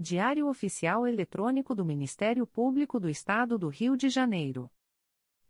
[0.00, 4.70] Diário Oficial Eletrônico do Ministério Público do Estado do Rio de Janeiro.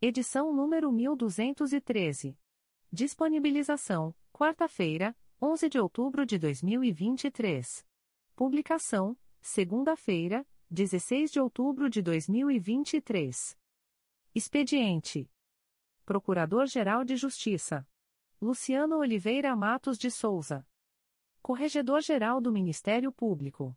[0.01, 2.35] Edição número 1213.
[2.91, 7.87] Disponibilização: quarta-feira, 11 de outubro de 2023.
[8.35, 13.55] Publicação: segunda-feira, 16 de outubro de 2023.
[14.35, 15.31] Expediente:
[16.07, 17.87] Procurador-Geral de Justiça
[18.41, 20.67] Luciano Oliveira Matos de Souza.
[21.43, 23.77] Corregedor-Geral do Ministério Público.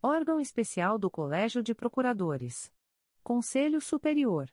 [0.00, 2.72] Órgão Especial do Colégio de Procuradores.
[3.20, 4.48] Conselho Superior.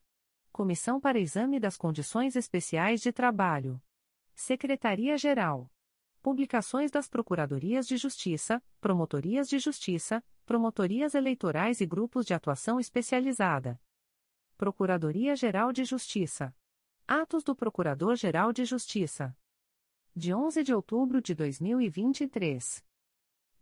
[0.52, 3.80] Comissão para Exame das Condições Especiais de Trabalho.
[4.34, 5.72] Secretaria-Geral.
[6.20, 13.80] Publicações das Procuradorias de Justiça, Promotorias de Justiça, Promotorias Eleitorais e Grupos de Atuação Especializada.
[14.58, 16.56] Procuradoria-Geral de Justiça.
[17.08, 19.38] Atos do Procurador-Geral de Justiça.
[20.16, 22.84] De 11 de outubro de 2023.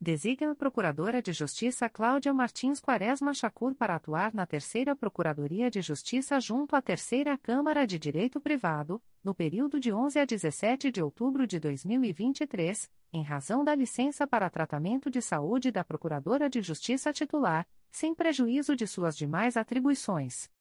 [0.04, 5.82] Designa a Procuradora de Justiça Cláudia Martins Quaresma Chacur para atuar na Terceira Procuradoria de
[5.82, 11.02] Justiça junto à Terceira Câmara de Direito Privado, no período de 11 a 17 de
[11.02, 17.14] outubro de 2023, em razão da licença para tratamento de saúde da Procuradora de Justiça
[17.14, 20.52] titular, sem prejuízo de suas demais atribuições.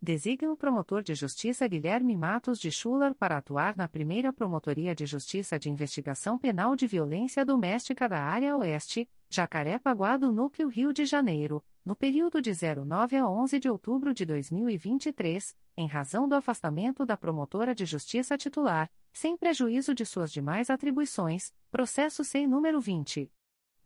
[0.00, 5.06] Designa o promotor de justiça Guilherme Matos de Schuller para atuar na primeira Promotoria de
[5.06, 11.06] Justiça de Investigação Penal de Violência Doméstica da Área Oeste, Jacaré-Paguá do Núcleo Rio de
[11.06, 17.06] Janeiro, no período de 09 a 11 de outubro de 2023, em razão do afastamento
[17.06, 23.32] da promotora de justiça titular, sem prejuízo de suas demais atribuições, processo sem número 20.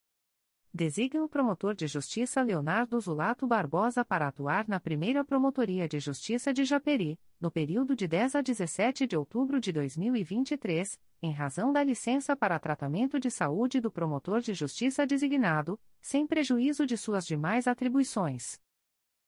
[0.74, 6.52] designa o promotor de justiça Leonardo Zulato Barbosa para atuar na primeira Promotoria de Justiça
[6.52, 11.84] de Japeri, no período de 10 a 17 de outubro de 2023, em razão da
[11.84, 17.68] licença para tratamento de saúde do promotor de justiça designado, sem prejuízo de suas demais
[17.68, 18.58] atribuições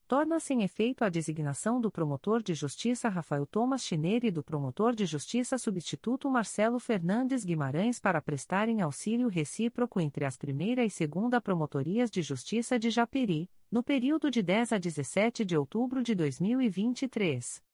[0.07, 4.95] torna-se em efeito a designação do promotor de justiça Rafael Thomas Chineira e do promotor
[4.95, 11.41] de justiça substituto Marcelo Fernandes Guimarães para prestarem auxílio recíproco entre as primeira e segunda
[11.41, 17.66] promotorias de justiça de Japeri, no período de 10 a 17 de outubro de 2023.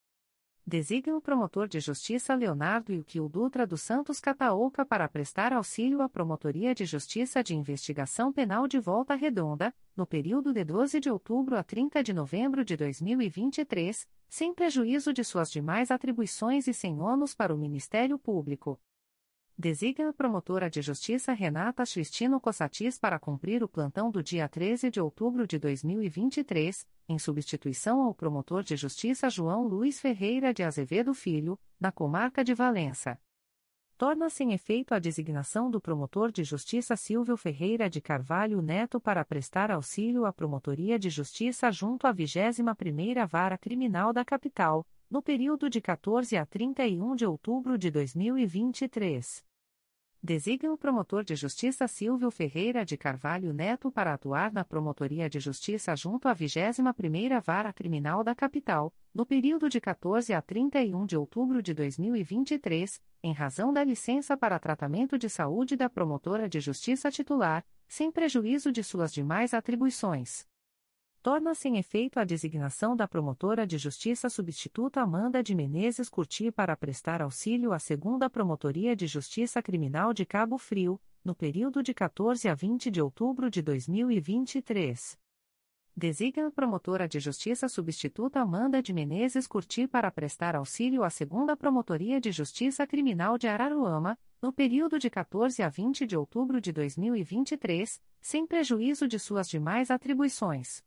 [0.65, 6.09] Designa o promotor de justiça Leonardo Ilquil Dutra dos Santos Cataouca para prestar auxílio à
[6.09, 11.57] Promotoria de Justiça de Investigação Penal de Volta Redonda, no período de 12 de outubro
[11.57, 17.35] a 30 de novembro de 2023, sem prejuízo de suas demais atribuições e sem ônus
[17.35, 18.81] para o Ministério Público
[19.63, 25.01] Designa promotora de justiça Renata Cristino Cossatis para cumprir o plantão do dia 13 de
[25.01, 31.57] outubro de 2023, em substituição ao promotor de justiça João Luiz Ferreira de Azevedo Filho,
[31.79, 33.17] na comarca de Valença.
[33.97, 39.25] Torna-se em efeito a designação do promotor de justiça Silvio Ferreira de Carvalho Neto para
[39.25, 45.71] prestar auxílio à Promotoria de Justiça junto à 21ª Vara Criminal da Capital, no período
[45.71, 49.52] de 14 a 31 de outubro de 2023
[50.23, 55.41] designa o promotor de justiça Silvio Ferreira de Carvalho Neto para atuar na Promotoria de
[55.41, 61.17] Justiça junto à 21ª Vara Criminal da Capital, no período de 14 a 31 de
[61.17, 67.11] outubro de 2023, em razão da licença para tratamento de saúde da promotora de justiça
[67.11, 70.47] titular, sem prejuízo de suas demais atribuições
[71.23, 76.77] torna-se em efeito a designação da promotora de justiça substituta Amanda de Menezes Curti para
[76.77, 82.49] prestar auxílio à segunda Promotoria de Justiça Criminal de Cabo Frio, no período de 14
[82.49, 85.17] a 20 de outubro de 2023.
[85.97, 91.57] Designa a promotora de justiça substituta Amanda de Menezes Curti para prestar auxílio à segunda
[91.57, 96.73] Promotoria de Justiça Criminal de Araruama, no período de 14 a 20 de outubro de
[96.73, 100.83] 2023, sem prejuízo de suas demais atribuições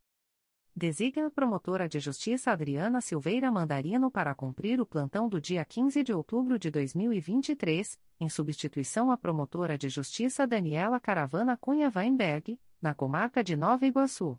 [0.76, 6.02] designa a promotora de justiça Adriana Silveira Mandarino para cumprir o plantão do dia 15
[6.04, 12.92] de outubro de 2023, em substituição à promotora de justiça Daniela Caravana Cunha Weinberg, na
[12.92, 14.38] comarca de Nova Iguaçu.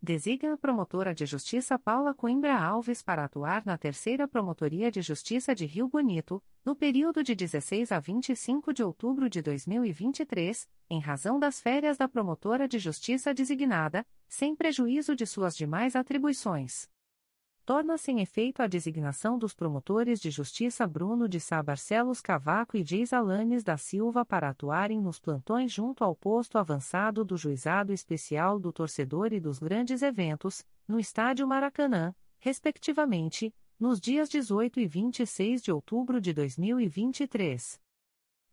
[0.00, 5.56] Designa a promotora de justiça Paula Coimbra Alves para atuar na Terceira Promotoria de Justiça
[5.56, 11.36] de Rio Bonito, no período de 16 a 25 de outubro de 2023, em razão
[11.36, 16.88] das férias da promotora de justiça designada, sem prejuízo de suas demais atribuições.
[17.64, 22.82] Torna-se em efeito a designação dos promotores de justiça Bruno de Sá Barcelos Cavaco e
[22.82, 28.58] Dias Alanes da Silva para atuarem nos plantões junto ao posto avançado do Juizado Especial
[28.58, 35.62] do Torcedor e dos Grandes Eventos, no Estádio Maracanã, respectivamente, nos dias 18 e 26
[35.62, 37.78] de outubro de 2023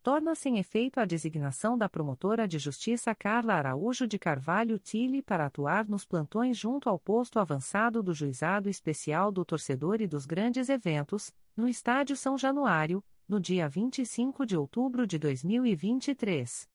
[0.06, 5.48] torna-se em efeito a designação da promotora de justiça Carla Araújo de Carvalho Tille para
[5.48, 10.70] atuar nos plantões junto ao posto avançado do Juizado Especial do Torcedor e dos Grandes
[10.70, 16.70] Eventos, no Estádio São Januário, no dia 25 de outubro de 2023.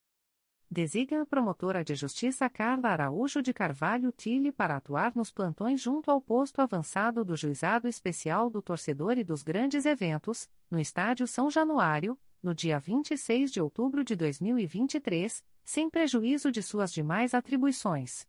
[0.68, 6.10] Designa a promotora de justiça Carla Araújo de Carvalho Tille para atuar nos plantões junto
[6.10, 11.48] ao posto avançado do Juizado Especial do Torcedor e dos Grandes Eventos, no Estádio São
[11.48, 18.26] Januário, no dia 26 de outubro de 2023, sem prejuízo de suas demais atribuições.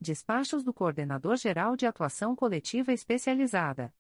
[0.02, 3.94] Despachos do Coordenador-Geral de Atuação Coletiva Especializada.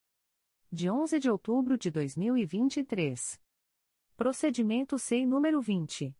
[0.69, 3.39] De 11 de outubro de 2023.
[4.21, 6.15] Procedimento SEI número 20.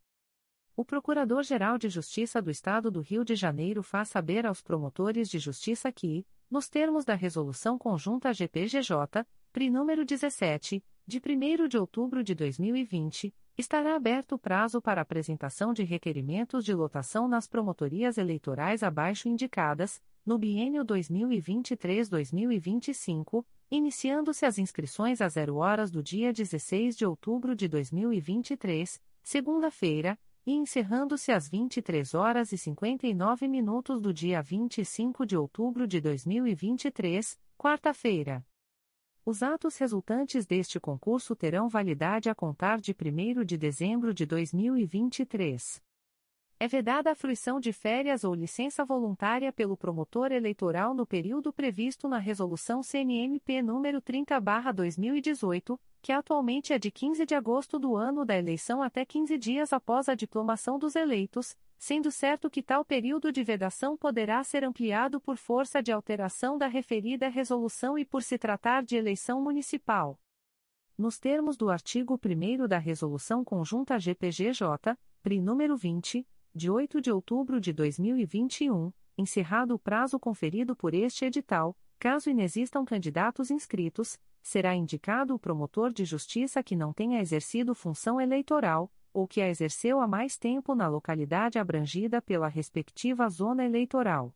[0.75, 5.39] O Procurador-Geral de Justiça do Estado do Rio de Janeiro faz saber aos promotores de
[5.39, 12.21] justiça que, nos termos da Resolução Conjunta GPGJ, PRI número 17, de 1 de outubro
[12.21, 18.83] de 2020, estará aberto o prazo para apresentação de requerimentos de lotação nas promotorias eleitorais
[18.83, 27.05] abaixo indicadas, no biênio 2023-2025, iniciando-se as inscrições a zero horas do dia 16 de
[27.05, 35.25] outubro de 2023, segunda-feira, e encerrando-se às 23 horas e 59 minutos do dia 25
[35.25, 38.45] de outubro de 2023, quarta-feira.
[39.29, 45.83] Os atos resultantes deste concurso terão validade a contar de 1 de dezembro de 2023.
[46.57, 52.07] É vedada a fruição de férias ou licença voluntária pelo promotor eleitoral no período previsto
[52.07, 58.37] na Resolução CNMP nº 30/2018, que atualmente é de 15 de agosto do ano da
[58.37, 63.43] eleição até 15 dias após a diplomação dos eleitos, sendo certo que tal período de
[63.43, 68.83] vedação poderá ser ampliado por força de alteração da referida resolução e por se tratar
[68.83, 70.19] de eleição municipal.
[70.97, 77.11] Nos termos do artigo 1 da Resolução Conjunta GPGJ, PRI número 20, de 8 de
[77.11, 84.75] outubro de 2021, encerrado o prazo conferido por este edital, caso inexistam candidatos inscritos, será
[84.75, 89.99] indicado o promotor de justiça que não tenha exercido função eleitoral, ou que a exerceu
[89.99, 94.31] há mais tempo na localidade abrangida pela respectiva zona eleitoral.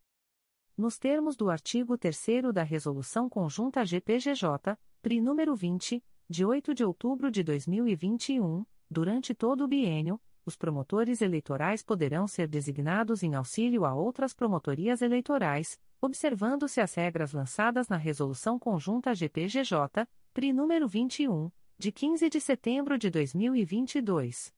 [0.76, 6.84] Nos termos do artigo 3 da Resolução Conjunta GPGJ, PRI número 20, de 8 de
[6.84, 13.86] outubro de 2021, durante todo o biênio, os promotores eleitorais poderão ser designados em auxílio
[13.86, 21.52] a outras promotorias eleitorais, observando-se as regras lançadas na Resolução Conjunta GPGJ, PRI número 21,
[21.78, 24.52] de 15 de setembro de 2022.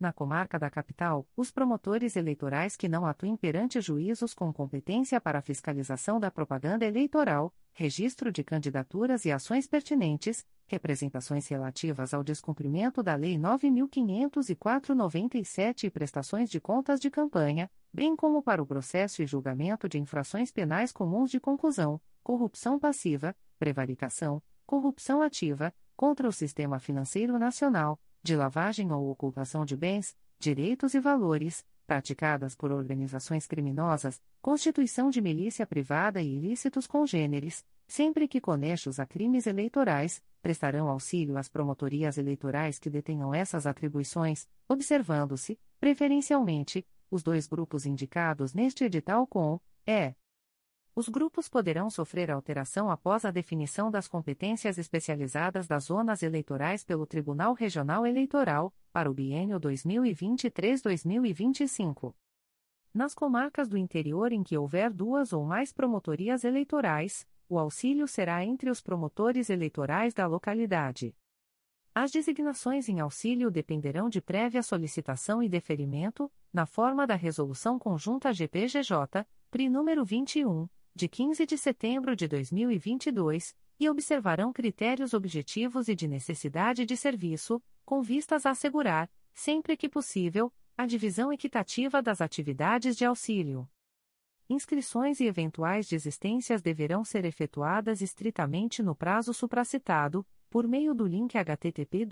[0.00, 5.42] Na comarca da capital, os promotores eleitorais que não atuem perante juízos com competência para
[5.42, 13.14] fiscalização da propaganda eleitoral, registro de candidaturas e ações pertinentes, representações relativas ao descumprimento da
[13.14, 19.86] Lei 9.504/97 e prestações de contas de campanha, bem como para o processo e julgamento
[19.86, 27.38] de infrações penais comuns de conclusão, corrupção passiva, prevaricação, corrupção ativa, contra o sistema financeiro
[27.38, 35.10] nacional de lavagem ou ocultação de bens, direitos e valores, praticadas por organizações criminosas, constituição
[35.10, 41.48] de milícia privada e ilícitos congêneres, sempre que conexos a crimes eleitorais, prestarão auxílio às
[41.48, 49.60] promotorias eleitorais que detenham essas atribuições, observando-se, preferencialmente, os dois grupos indicados neste edital com,
[49.84, 50.14] é,
[50.94, 57.06] os grupos poderão sofrer alteração após a definição das competências especializadas das zonas eleitorais pelo
[57.06, 62.14] Tribunal Regional Eleitoral, para o biênio 2023-2025.
[62.92, 68.44] Nas comarcas do interior em que houver duas ou mais promotorias eleitorais, o auxílio será
[68.44, 71.14] entre os promotores eleitorais da localidade.
[71.94, 78.32] As designações em auxílio dependerão de prévia solicitação e deferimento, na forma da Resolução Conjunta
[78.32, 80.68] GPGJ, PRI número 21
[81.00, 87.62] de 15 de setembro de 2022, e observarão critérios objetivos e de necessidade de serviço,
[87.86, 93.66] com vistas a assegurar, sempre que possível, a divisão equitativa das atividades de auxílio.
[94.46, 101.34] Inscrições e eventuais desistências deverão ser efetuadas estritamente no prazo supracitado, por meio do link
[101.34, 102.06] http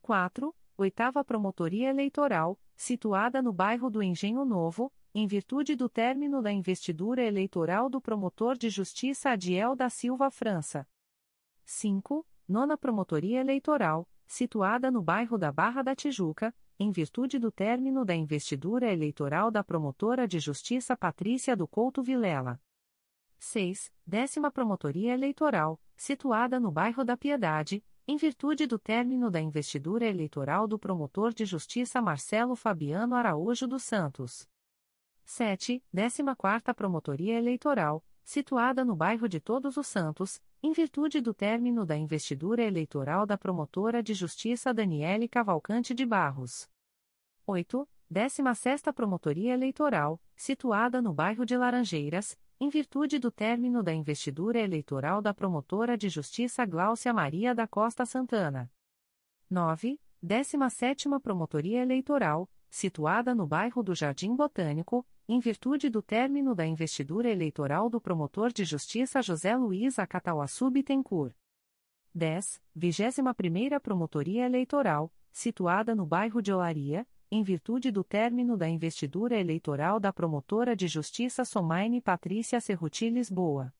[0.00, 0.56] 4.
[0.78, 7.22] Oitava Promotoria Eleitoral, situada no bairro do Engenho Novo, em virtude do término da investidura
[7.22, 10.88] eleitoral do promotor de justiça Adiel da Silva França.
[11.64, 12.26] 5.
[12.48, 18.12] Nona Promotoria Eleitoral, situada no bairro da Barra da Tijuca, em virtude do término da
[18.12, 22.60] investidura eleitoral da promotora de justiça Patrícia do Couto Vilela.
[23.38, 23.92] 6.
[24.04, 30.66] Décima Promotoria Eleitoral, situada no bairro da Piedade, em virtude do término da investidura eleitoral
[30.66, 34.52] do promotor de justiça Marcelo Fabiano Araújo dos Santos.
[35.24, 35.82] 7.
[35.92, 41.84] Décima Quarta Promotoria Eleitoral, situada no bairro de Todos os Santos, em virtude do término
[41.84, 46.68] da investidura eleitoral da promotora de justiça Daniele Cavalcante de Barros.
[47.46, 47.88] 8.
[48.08, 55.20] 16 Promotoria Eleitoral, situada no bairro de Laranjeiras, em virtude do término da investidura eleitoral
[55.20, 58.70] da promotora de justiça Gláucia Maria da Costa Santana.
[59.50, 60.00] 9.
[60.22, 67.30] 17 Promotoria Eleitoral, situada no bairro do Jardim Botânico, em virtude do término da investidura
[67.30, 71.34] eleitoral do promotor de justiça José Luiz Acatauaçu Bittencourt.
[72.14, 72.60] 10.
[72.76, 79.98] 21 Promotoria Eleitoral, situada no bairro de Olaria, em virtude do término da investidura eleitoral
[79.98, 83.72] da promotora de justiça Somaine Patrícia Cerruti Lisboa.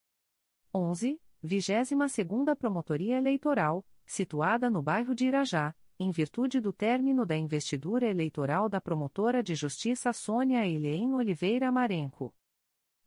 [0.73, 1.21] 11.
[1.43, 8.67] 22ª Promotoria Eleitoral, situada no bairro de Irajá, em virtude do término da investidura eleitoral
[8.67, 12.33] da promotora de justiça Sônia Eileen Oliveira Marenco.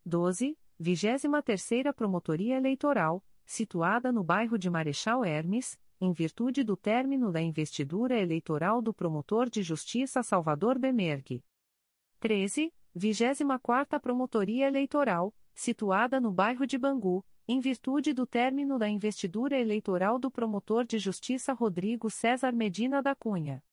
[0.05, 0.57] 12.
[0.81, 8.17] 23ª Promotoria Eleitoral, situada no bairro de Marechal Hermes, em virtude do término da investidura
[8.17, 11.45] eleitoral do promotor de justiça Salvador Bemergue.
[12.21, 12.73] 13.
[12.97, 20.19] 24ª Promotoria Eleitoral, situada no bairro de Bangu, em virtude do término da investidura eleitoral
[20.19, 23.65] do promotor de justiça Rodrigo César Medina da Cunha.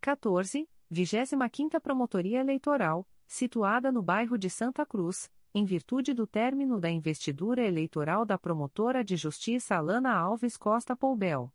[0.00, 0.68] 14.
[0.92, 7.64] 25ª Promotoria Eleitoral, situada no bairro de Santa Cruz, em virtude do término da investidura
[7.64, 11.52] eleitoral da promotora de justiça Alana Alves Costa Poubel.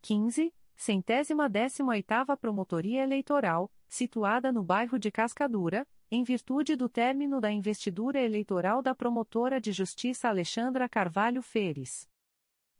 [0.00, 0.52] 15.
[0.74, 7.50] Centésima décima oitava Promotoria Eleitoral, situada no bairro de Cascadura, em virtude do término da
[7.50, 12.06] investidura eleitoral da promotora de justiça Alexandra Carvalho Feres.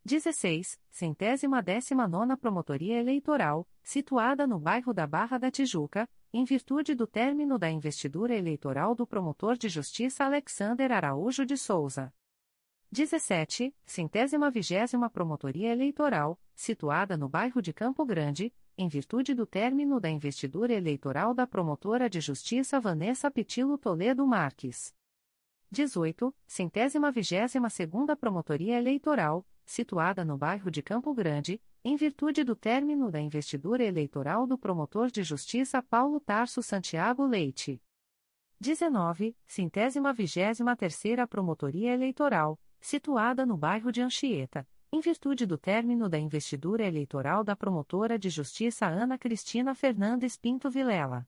[0.05, 0.79] 16.
[0.90, 7.07] Centésima décima nona Promotoria Eleitoral, situada no bairro da Barra da Tijuca, em virtude do
[7.07, 12.12] término da investidura eleitoral do promotor de justiça Alexander Araújo de Souza.
[12.90, 13.75] 17.
[13.87, 20.11] Centésima vigésima Promotoria Eleitoral, situada no bairro de Campo Grande, em virtude do término da
[20.11, 24.92] investidura eleitoral da promotora de justiça Vanessa Pitilo Toledo Marques.
[25.71, 26.35] 18.
[26.49, 33.09] Centésima vigésima segunda Promotoria Eleitoral, situada no bairro de Campo Grande, em virtude do término
[33.09, 37.81] da investidura eleitoral do promotor de justiça Paulo Tarso Santiago Leite.
[38.59, 39.37] 19.
[39.47, 46.18] Centésima vigésima terceira Promotoria Eleitoral, situada no bairro de Anchieta, em virtude do término da
[46.18, 51.26] investidura eleitoral da promotora de justiça Ana Cristina Fernandes Pinto Vilela.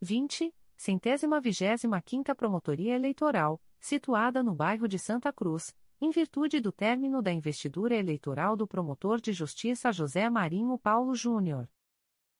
[0.00, 0.54] 20.
[0.76, 7.20] Centésima vigésima quinta Promotoria Eleitoral, situada no bairro de Santa Cruz, em virtude do término
[7.20, 11.68] da investidura eleitoral do promotor de justiça José Marinho Paulo Júnior.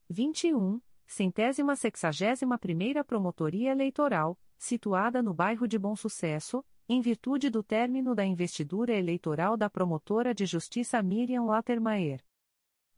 [0.09, 0.81] 21.
[1.09, 8.15] Centésima sexagésima primeira Promotoria Eleitoral, situada no bairro de Bom Sucesso, em virtude do término
[8.15, 12.25] da investidura eleitoral da promotora de justiça Miriam Lattermaier.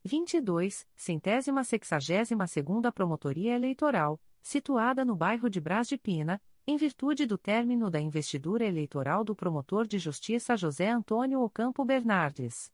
[0.04, 0.86] 22.
[0.94, 7.38] Centésima sexagésima segunda Promotoria Eleitoral, situada no bairro de Brás de Pina, em virtude do
[7.38, 12.70] término da investidura eleitoral do promotor de justiça José Antônio Ocampo Bernardes.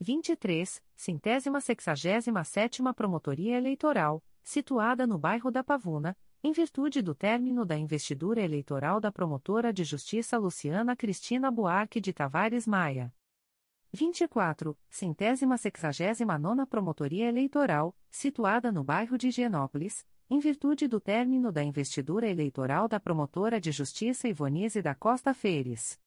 [0.00, 0.80] 23.
[0.94, 7.76] Centésima sexagésima sétima Promotoria Eleitoral, situada no bairro da Pavuna, em virtude do término da
[7.76, 13.12] investidura eleitoral da promotora de justiça Luciana Cristina Buarque de Tavares Maia.
[13.92, 14.78] 24.
[14.88, 21.64] Centésima sexagésima nona Promotoria Eleitoral, situada no bairro de Higienópolis, em virtude do término da
[21.64, 25.98] investidura eleitoral da promotora de justiça Ivonise da Costa Feires.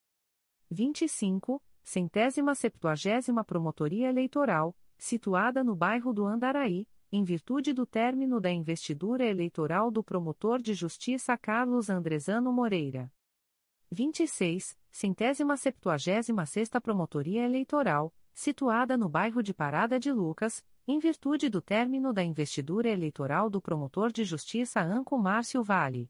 [0.70, 1.62] 25.
[1.84, 9.26] centésima septuagésima Promotoria Eleitoral, situada no bairro do Andaraí, em virtude do término da investidura
[9.26, 13.12] eleitoral do promotor de justiça Carlos Andrezano Moreira.
[13.92, 21.50] 26, centésima septuagésima sexta Promotoria Eleitoral, situada no bairro de Parada de Lucas, em virtude
[21.50, 26.10] do término da investidura eleitoral do promotor de justiça Anco Márcio Vale.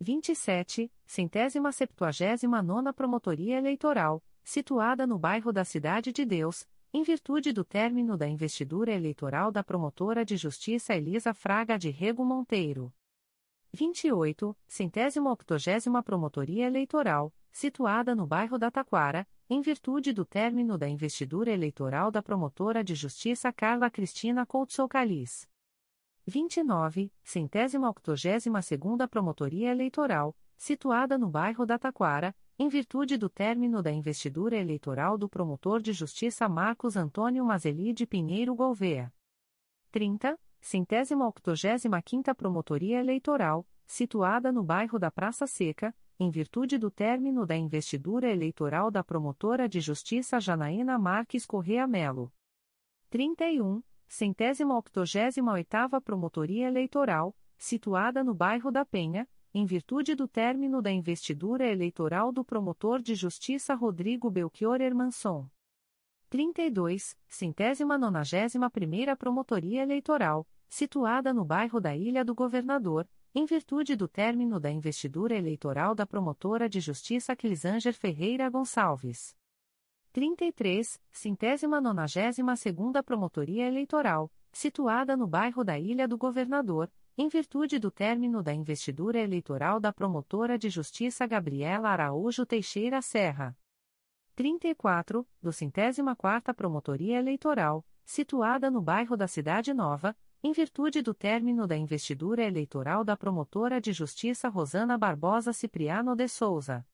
[0.00, 7.52] 27, centésima septuagésima nona Promotoria Eleitoral, situada no bairro da Cidade de Deus, em virtude
[7.52, 12.92] do término da investidura eleitoral da promotora de justiça Elisa Fraga de Rego Monteiro.
[13.72, 20.86] 28, centésima octogésima Promotoria Eleitoral, situada no bairro da Taquara, em virtude do término da
[20.86, 25.48] investidura eleitoral da promotora de justiça Carla Cristina Couto Calis.
[26.26, 33.82] 29, centésima octogésima segunda Promotoria Eleitoral, situada no bairro da Taquara, em virtude do término
[33.82, 39.12] da investidura eleitoral do promotor de justiça Marcos Antônio Mazeli de Pinheiro Gouveia.
[39.90, 46.90] 30, centésima octogésima quinta Promotoria Eleitoral, situada no bairro da Praça Seca, em virtude do
[46.90, 52.32] término da investidura eleitoral da promotora de justiça Janaína Marques Correa Melo.
[53.10, 60.80] 31, centésima octogésima oitava Promotoria Eleitoral, situada no bairro da Penha, em virtude do término
[60.80, 65.46] da investidura eleitoral do promotor de justiça Rodrigo Belchior Hermanson.
[66.30, 73.94] 32, centésima nonagésima primeira Promotoria Eleitoral, situada no bairro da Ilha do Governador, em virtude
[73.94, 79.36] do término da investidura eleitoral da promotora de justiça Clisanger Ferreira Gonçalves.
[80.12, 87.78] 33, centésima nonagésima segunda Promotoria Eleitoral, situada no bairro da Ilha do Governador, em virtude
[87.78, 93.56] do término da investidura eleitoral da promotora de justiça Gabriela Araújo Teixeira Serra.
[94.34, 101.12] 34, do centésima quarta Promotoria Eleitoral, situada no bairro da Cidade Nova, em virtude do
[101.12, 106.84] término da investidura eleitoral da promotora de justiça Rosana Barbosa Cipriano de Souza.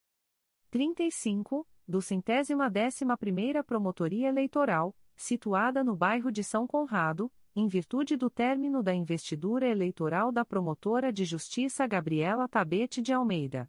[0.71, 8.17] 35, do centésima décima primeira Promotoria Eleitoral, situada no bairro de São Conrado, em virtude
[8.17, 13.69] do término da investidura eleitoral da promotora de justiça Gabriela Tabete de Almeida.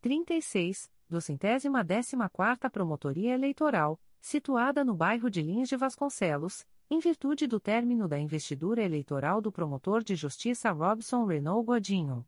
[0.00, 7.00] 36, do centésima décima quarta Promotoria Eleitoral, situada no bairro de Lins de Vasconcelos, em
[7.00, 12.26] virtude do término da investidura eleitoral do promotor de justiça Robson Renault Godinho.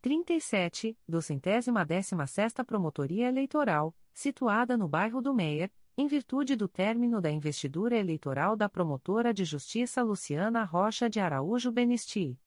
[0.00, 6.68] 37, do centésima décima sexta Promotoria Eleitoral, situada no bairro do Meier, em virtude do
[6.68, 12.38] término da investidura eleitoral da promotora de justiça Luciana Rocha de Araújo Benisti.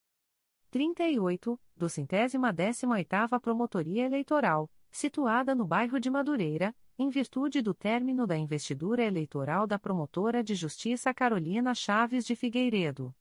[0.70, 7.74] 38, do centésima décima oitava Promotoria Eleitoral, situada no bairro de Madureira, em virtude do
[7.74, 13.14] término da investidura eleitoral da promotora de justiça Carolina Chaves de Figueiredo.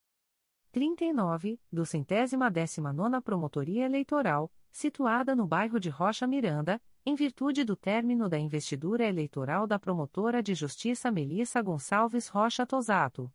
[0.70, 7.64] 39, do centésima décima nona Promotoria Eleitoral, situada no bairro de Rocha Miranda, em virtude
[7.64, 13.32] do término da investidura eleitoral da promotora de justiça Melissa Gonçalves Rocha Tosato.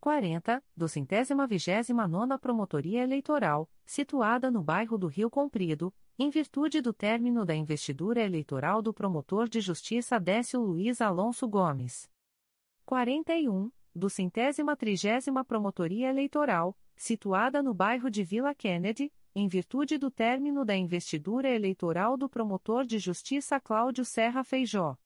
[0.00, 6.80] 40, do centésima vigésima nona Promotoria Eleitoral, situada no bairro do Rio Comprido, em virtude
[6.80, 12.10] do término da investidura eleitoral do promotor de justiça Décio Luiz Alonso Gomes.
[12.86, 20.10] 41, do centésima trigésima Promotoria Eleitoral, situada no bairro de Vila Kennedy, em virtude do
[20.10, 24.96] término da investidura eleitoral do promotor de justiça Cláudio Serra Feijó.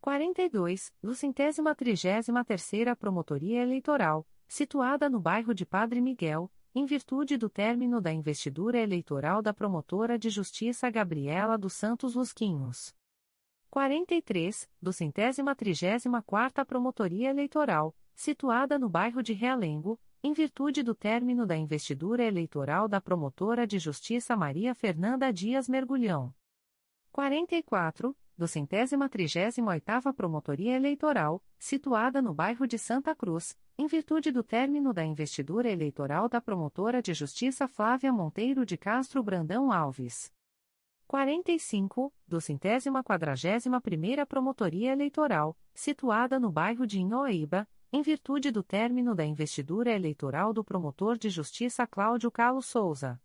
[0.00, 7.36] 42, do centésima trigésima terceira Promotoria Eleitoral, situada no bairro de Padre Miguel, em virtude
[7.36, 12.94] do término da investidura eleitoral da promotora de justiça Gabriela dos Santos Lusquinhos.
[13.70, 20.92] 43, do centésima trigésima quarta Promotoria Eleitoral, situada no bairro de Realengo, em virtude do
[20.92, 26.34] término da investidura eleitoral da promotora de justiça Maria Fernanda Dias Mergulhão.
[27.12, 34.32] 44, do centésima trigésima oitava Promotoria Eleitoral, situada no bairro de Santa Cruz, em virtude
[34.32, 40.32] do término da investidura eleitoral da promotora de justiça Flávia Monteiro de Castro Brandão Alves.
[41.06, 48.62] 45, do centésima quadragésima primeira Promotoria Eleitoral, situada no bairro de Inhoíba, em virtude do
[48.62, 53.20] término da investidura eleitoral do promotor de justiça Cláudio Carlos Souza.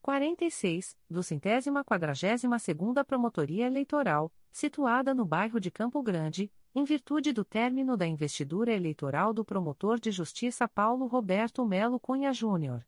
[0.00, 7.32] 46, do centésima quadragésima segunda Promotoria Eleitoral, situada no bairro de Campo Grande, em virtude
[7.32, 12.86] do término da investidura eleitoral do promotor de justiça Paulo Roberto Melo Cunha Júnior.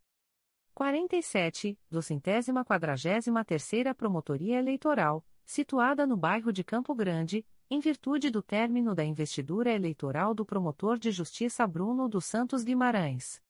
[0.74, 8.28] 47, do centésima quadragésima terceira Promotoria Eleitoral, situada no bairro de Campo Grande, em virtude
[8.28, 13.40] do término da investidura eleitoral do promotor de justiça Bruno dos Santos Guimarães.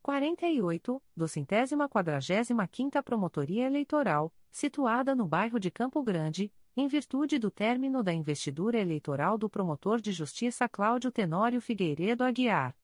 [0.00, 7.36] 48, do centésima quadragésima quinta Promotoria Eleitoral, situada no bairro de Campo Grande, em virtude
[7.36, 12.76] do término da investidura eleitoral do promotor de justiça Cláudio Tenório Figueiredo Aguiar.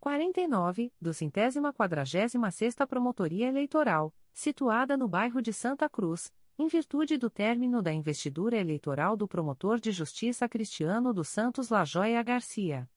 [0.00, 7.18] 49, do centésima quadragésima sexta Promotoria Eleitoral, situada no bairro de Santa Cruz, em virtude
[7.18, 12.88] do término da investidura eleitoral do promotor de justiça Cristiano dos Santos Lajoia Garcia.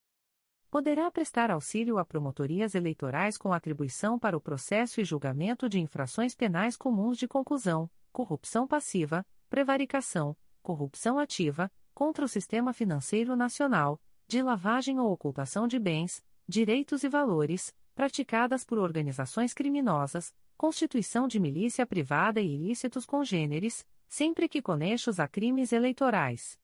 [0.69, 6.35] Poderá prestar auxílio a promotorias eleitorais com atribuição para o processo e julgamento de infrações
[6.35, 14.41] penais comuns de conclusão, corrupção passiva, prevaricação, corrupção ativa, contra o sistema financeiro nacional, de
[14.41, 21.85] lavagem ou ocultação de bens, direitos e valores, praticadas por organizações criminosas, constituição de milícia
[21.85, 26.57] privada e ilícitos congêneres, sempre que conexos a crimes eleitorais.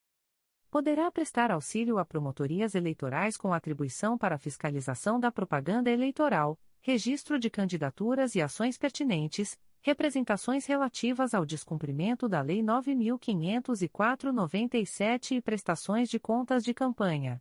[0.72, 7.48] Poderá prestar auxílio a promotorias eleitorais com atribuição para fiscalização da propaganda eleitoral, registro de
[7.50, 16.64] candidaturas e ações pertinentes, representações relativas ao descumprimento da Lei 9504/97 e prestações de contas
[16.64, 17.40] de campanha.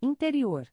[0.00, 0.72] Interior.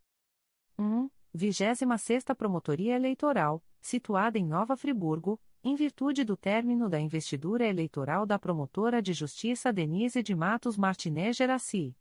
[0.77, 1.09] 1.
[1.33, 8.39] 26ª Promotoria Eleitoral, situada em Nova Friburgo, em virtude do término da investidura eleitoral da
[8.39, 11.95] promotora de justiça Denise de Matos Martinez Geraci.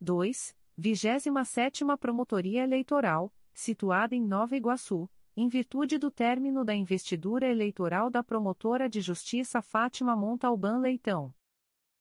[0.00, 0.54] 2.
[0.78, 8.22] 27ª Promotoria Eleitoral, situada em Nova Iguaçu, em virtude do término da investidura eleitoral da
[8.22, 11.34] promotora de justiça Fátima Montalbán Leitão.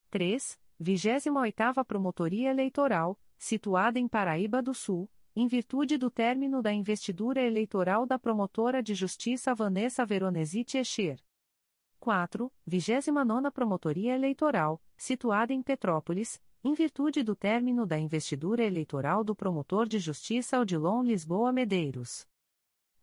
[0.10, 0.60] 3.
[0.82, 8.06] 28ª Promotoria Eleitoral, situada em Paraíba do Sul, em virtude do término da investidura eleitoral
[8.06, 11.22] da promotora de justiça Vanessa Veronesi Teixeira.
[12.00, 12.50] 4.
[12.66, 19.88] 29 Promotoria Eleitoral, situada em Petrópolis, em virtude do término da investidura eleitoral do promotor
[19.88, 22.26] de justiça Odilon Lisboa Medeiros.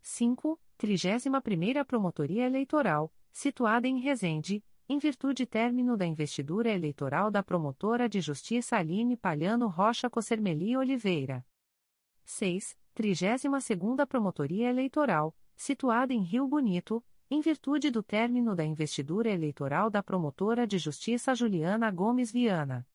[0.01, 0.59] 5.
[0.79, 8.23] 31 Promotoria Eleitoral, situada em Resende, em virtude término da investidura eleitoral da promotora de
[8.23, 11.45] justiça Aline Palhano Rocha Cossermeli Oliveira.
[12.25, 19.89] 6, 32ª Promotoria Eleitoral, situada em Rio Bonito, em virtude do término da investidura eleitoral
[19.89, 22.87] da promotora de justiça Juliana Gomes Viana.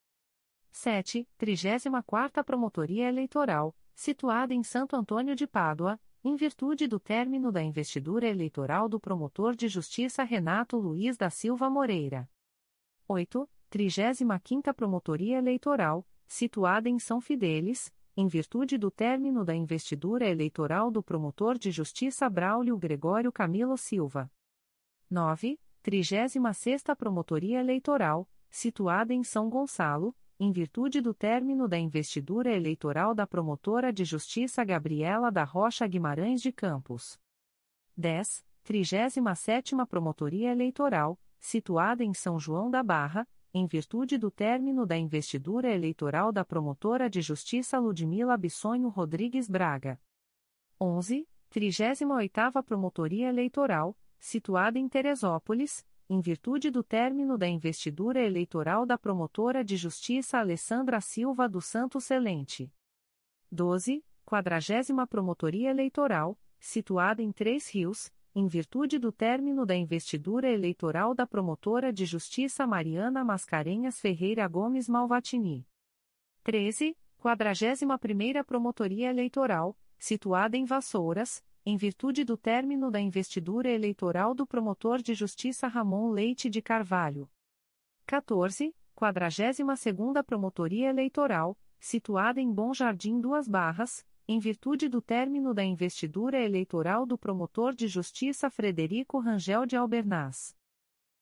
[0.71, 7.63] 7, 34ª Promotoria Eleitoral, situada em Santo Antônio de Pádua, em virtude do término da
[7.63, 12.29] investidura eleitoral do promotor de justiça Renato Luiz da Silva Moreira.
[13.07, 20.89] 8, 35ª Promotoria Eleitoral, situada em São Fidélis, em virtude do término da investidura eleitoral
[20.89, 24.31] do promotor de justiça Braulio Gregório Camilo Silva.
[25.07, 25.59] 9.
[25.83, 33.27] 36 Promotoria Eleitoral, situada em São Gonçalo, em virtude do término da investidura eleitoral da
[33.27, 37.19] promotora de justiça Gabriela da Rocha Guimarães de Campos.
[37.95, 38.43] 10.
[38.63, 45.73] 37 Promotoria Eleitoral, situada em São João da Barra, em virtude do término da investidura
[45.73, 49.99] eleitoral da promotora de justiça Ludmila Bissonho Rodrigues Braga.
[50.79, 51.27] 11.
[51.49, 59.63] 38ª Promotoria Eleitoral, situada em Teresópolis, em virtude do término da investidura eleitoral da promotora
[59.63, 62.71] de justiça Alessandra Silva do Santo Celente.
[63.51, 64.05] 12.
[64.25, 71.25] 40 Promotoria Eleitoral, situada em Três Rios, em virtude do término da investidura eleitoral da
[71.25, 75.67] promotora de justiça Mariana Mascarenhas Ferreira Gomes Malvatini.
[76.43, 76.95] 13.
[77.19, 85.01] 41ª Promotoria Eleitoral, situada em Vassouras, em virtude do término da investidura eleitoral do promotor
[85.01, 87.27] de justiça Ramon Leite de Carvalho.
[88.05, 88.71] 14.
[88.95, 96.37] 42ª Promotoria Eleitoral, situada em Bom Jardim Duas Barras, em virtude do término da investidura
[96.37, 100.53] eleitoral do promotor de justiça Frederico Rangel de Albernaz.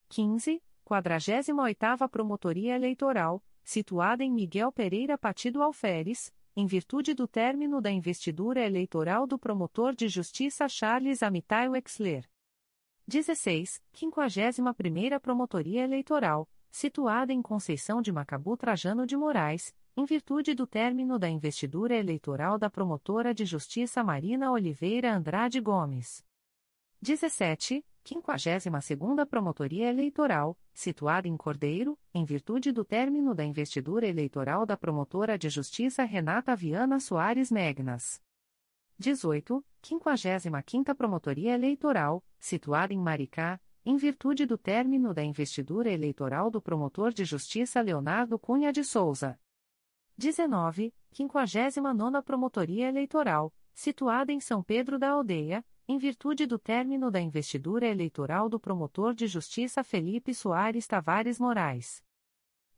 [0.09, 0.61] 15.
[0.83, 8.63] 48ª Promotoria Eleitoral, situada em Miguel Pereira Patido Alferes, em virtude do término da investidura
[8.63, 12.27] eleitoral do promotor de justiça Charles Amitai Wexler.
[13.07, 13.81] 16.
[13.93, 21.17] 51ª Promotoria Eleitoral, situada em Conceição de Macabu Trajano de Moraes, em virtude do término
[21.17, 26.21] da investidura eleitoral da promotora de justiça Marina Oliveira Andrade Gomes.
[27.01, 27.85] 17.
[28.03, 35.39] 52ª Promotoria Eleitoral, situada em Cordeiro, em virtude do término da investidura eleitoral da promotora
[35.39, 38.21] de justiça Renata Viana Soares Megnas.
[38.99, 39.65] 18.
[39.81, 47.13] 55ª Promotoria Eleitoral, situada em Maricá, em virtude do término da investidura eleitoral do promotor
[47.13, 49.39] de justiça Leonardo Cunha de Souza.
[50.17, 57.19] 19, 59 Promotoria Eleitoral, situada em São Pedro da Aldeia, em virtude do término da
[57.19, 62.01] investidura eleitoral do promotor de justiça Felipe Soares Tavares Moraes.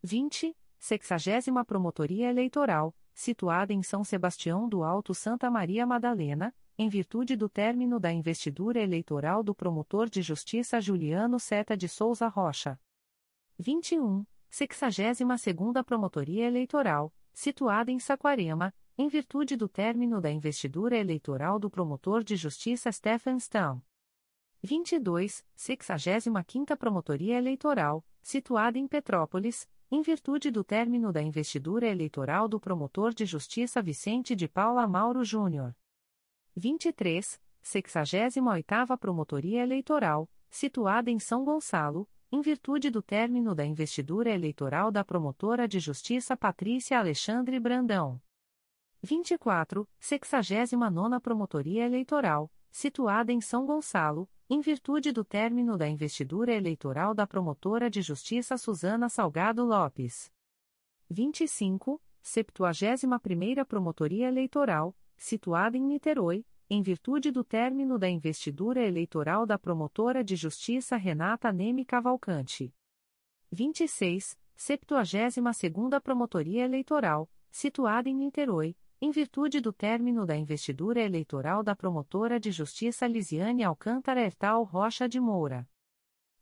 [0.04, 7.36] 20, 60 Promotoria Eleitoral, situada em São Sebastião do Alto Santa Maria Madalena, em virtude
[7.36, 12.80] do término da investidura eleitoral do promotor de justiça Juliano Seta de Souza Rocha.
[13.58, 21.70] 21, 62ª Promotoria Eleitoral, situada em Saquarema, em virtude do término da investidura eleitoral do
[21.70, 23.80] promotor de justiça Stephen Stone.
[24.64, 32.60] 22, 65ª Promotoria Eleitoral, situada em Petrópolis, em virtude do término da investidura eleitoral do
[32.60, 35.76] promotor de justiça Vicente de Paula Mauro Júnior.
[36.56, 44.92] 23, 68ª Promotoria Eleitoral, situada em São Gonçalo, em virtude do término da investidura eleitoral
[44.92, 48.22] da promotora de justiça Patrícia Alexandre Brandão.
[49.02, 57.14] 24, 69 Promotoria Eleitoral, situada em São Gonçalo, em virtude do término da investidura eleitoral
[57.14, 60.32] da promotora de justiça Suzana Salgado Lopes.
[61.10, 69.58] 25, 71 Promotoria Eleitoral, situada em Niterói, em virtude do término da investidura eleitoral da
[69.58, 72.74] promotora de justiça Renata Neme Cavalcante.
[73.52, 81.74] 26, 72ª Promotoria Eleitoral, situada em Niterói, em virtude do término da investidura eleitoral da
[81.74, 85.66] promotora de justiça Lisiane Alcântara Ertal Rocha de Moura.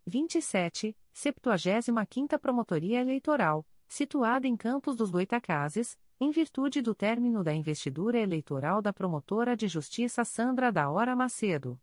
[0.07, 8.17] 27, 75ª Promotoria Eleitoral, situada em Campos dos Goitacazes, em virtude do término da investidura
[8.17, 11.79] eleitoral da promotora de justiça Sandra da Hora Macedo.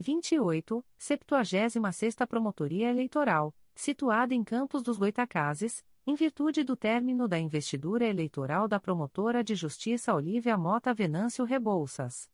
[0.00, 8.04] 28, 76ª Promotoria Eleitoral, situada em Campos dos Goitacazes, em virtude do término da investidura
[8.04, 12.28] eleitoral da promotora de justiça Olívia Mota Venâncio Rebouças.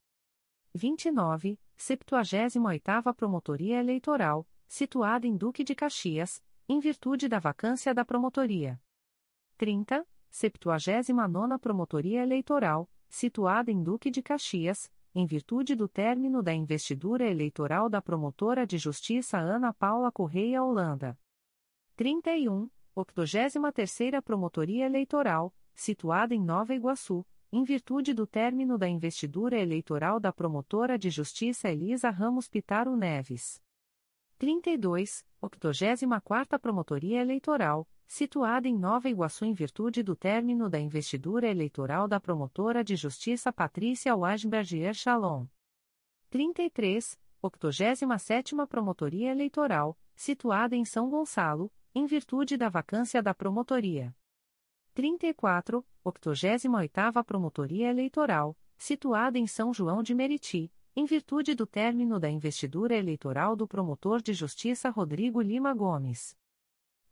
[0.74, 8.80] 29, 78ª Promotoria Eleitoral, situada em Duque de Caxias, em virtude da vacância da promotoria.
[9.56, 17.28] 30, 79ª Promotoria Eleitoral, situada em Duque de Caxias, em virtude do término da investidura
[17.28, 21.18] eleitoral da promotora de justiça Ana Paula Correia Holanda.
[21.96, 30.20] 31, 83ª Promotoria Eleitoral, situada em Nova Iguaçu, em virtude do término da investidura eleitoral
[30.20, 33.60] da promotora de justiça Elisa Ramos Pitaro Neves.
[34.38, 42.08] 32, 84ª Promotoria Eleitoral, situada em Nova Iguaçu em virtude do término da investidura eleitoral
[42.08, 45.46] da promotora de justiça Patrícia Wagberger Shalom.
[46.28, 54.12] 33, 87ª Promotoria Eleitoral, situada em São Gonçalo, em virtude da vacância da promotoria.
[54.92, 62.28] 34, 88ª Promotoria Eleitoral, situada em São João de Meriti, em virtude do término da
[62.28, 66.39] investidura eleitoral do promotor de justiça Rodrigo Lima Gomes.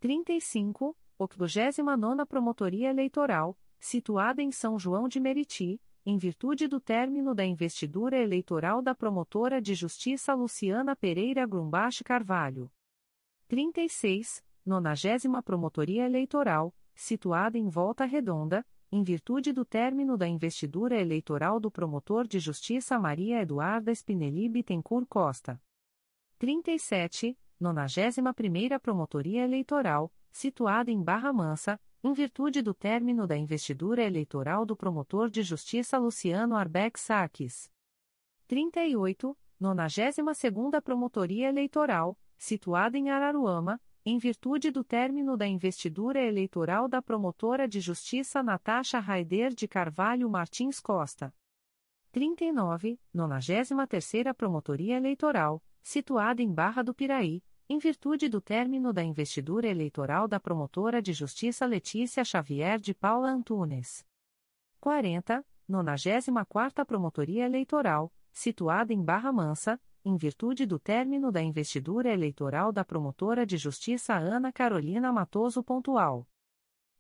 [0.01, 7.45] 35, 89 Promotoria Eleitoral, situada em São João de Meriti, em virtude do término da
[7.45, 12.71] investidura eleitoral da promotora de justiça Luciana Pereira Grumbach Carvalho.
[13.49, 21.59] 36, 90 Promotoria Eleitoral, situada em Volta Redonda, em virtude do término da investidura eleitoral
[21.59, 25.61] do promotor de justiça Maria Eduarda Spinelli Bittencourt Costa.
[26.39, 34.65] 37, 91ª Promotoria Eleitoral, situada em Barra Mansa, em virtude do término da investidura eleitoral
[34.65, 37.69] do promotor de justiça Luciano Arbex Saques.
[38.47, 47.03] 38, 92ª Promotoria Eleitoral, situada em Araruama, em virtude do término da investidura eleitoral da
[47.03, 51.35] promotora de justiça Natasha Raider de Carvalho Martins Costa.
[52.13, 59.69] 39, 93ª Promotoria Eleitoral, situada em Barra do Piraí, em virtude do término da investidura
[59.69, 64.07] eleitoral da promotora de justiça Letícia Xavier de Paula Antunes.
[64.81, 72.73] 40, 94ª Promotoria Eleitoral, situada em Barra Mansa, em virtude do término da investidura eleitoral
[72.73, 76.27] da promotora de justiça Ana Carolina Matoso Pontual.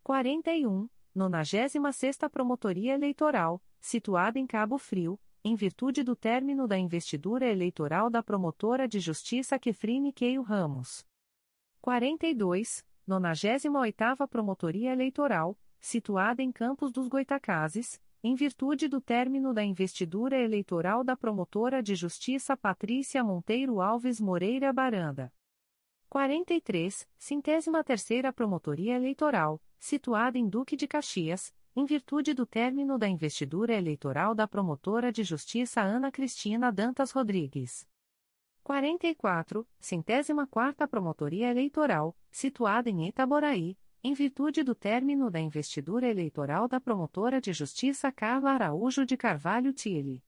[0.03, 0.86] 41,
[1.16, 8.22] 96ª Promotoria Eleitoral, situada em Cabo Frio, em virtude do término da investidura eleitoral da
[8.22, 11.07] promotora de justiça Kefrine Keio Ramos.
[11.80, 20.36] 42, 98ª Promotoria Eleitoral, situada em Campos dos Goitacazes, em virtude do término da investidura
[20.36, 25.32] eleitoral da promotora de justiça Patrícia Monteiro Alves Moreira Baranda.
[26.09, 33.08] 43, centésima terceira Promotoria Eleitoral, situada em Duque de Caxias, em virtude do término da
[33.08, 37.88] investidura eleitoral da promotora de justiça Ana Cristina Dantas Rodrigues.
[38.62, 46.68] 44, centésima quarta Promotoria Eleitoral, situada em Itaboraí, em virtude do término da investidura eleitoral
[46.68, 50.22] da promotora de justiça Carla Araújo de Carvalho Tille.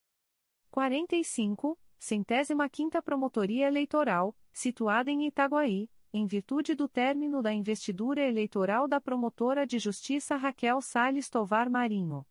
[0.71, 8.89] 45, centésima quinta Promotoria Eleitoral, situada em Itaguaí, em virtude do término da investidura eleitoral
[8.89, 12.27] da promotora de justiça Raquel Salles Tovar Marinho.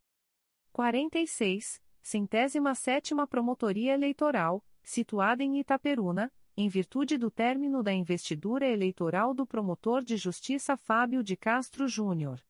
[0.72, 9.32] 46, centésima sétima Promotoria Eleitoral, situada em Itaperuna, em virtude do término da investidura eleitoral
[9.32, 12.44] do promotor de justiça Fábio de Castro Júnior.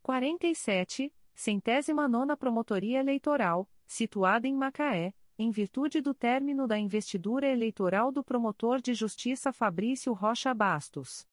[0.00, 8.12] 47, centésima nona Promotoria Eleitoral, situada em Macaé, em virtude do término da investidura eleitoral
[8.12, 11.26] do promotor de justiça Fabrício Rocha Bastos.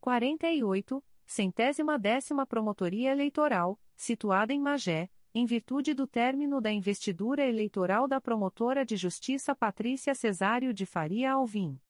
[0.00, 8.06] 48, centésima décima Promotoria Eleitoral, situada em Magé, em virtude do término da investidura eleitoral
[8.06, 11.80] da promotora de justiça Patrícia Cesário de Faria Alvim.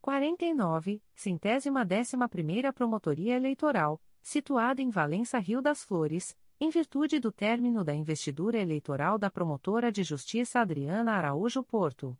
[0.00, 7.30] 49, centésima décima primeira Promotoria Eleitoral, situada em Valença Rio das Flores, em virtude do
[7.30, 12.18] término da investidura eleitoral da promotora de justiça Adriana Araújo Porto.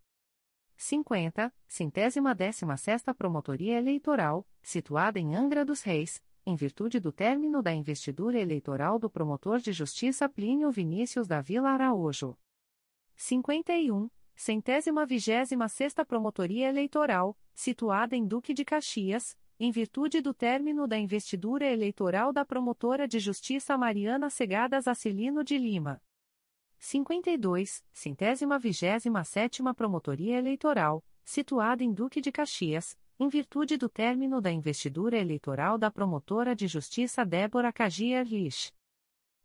[0.76, 7.62] 50, centésima décima sexta Promotoria Eleitoral, situada em Angra dos Reis, em virtude do término
[7.62, 12.36] da investidura eleitoral do promotor de justiça Plínio Vinícius da Vila Araújo.
[13.14, 20.86] 51, centésima vigésima sexta Promotoria Eleitoral, situada em Duque de Caxias, em virtude do término
[20.86, 26.02] da investidura eleitoral da promotora de justiça Mariana Segadas Acilino de Lima.
[26.78, 34.42] 52, centésima vigésima sétima Promotoria Eleitoral, situada em Duque de Caxias, em virtude do término
[34.42, 38.74] da investidura eleitoral da promotora de justiça Débora Cagier Lich.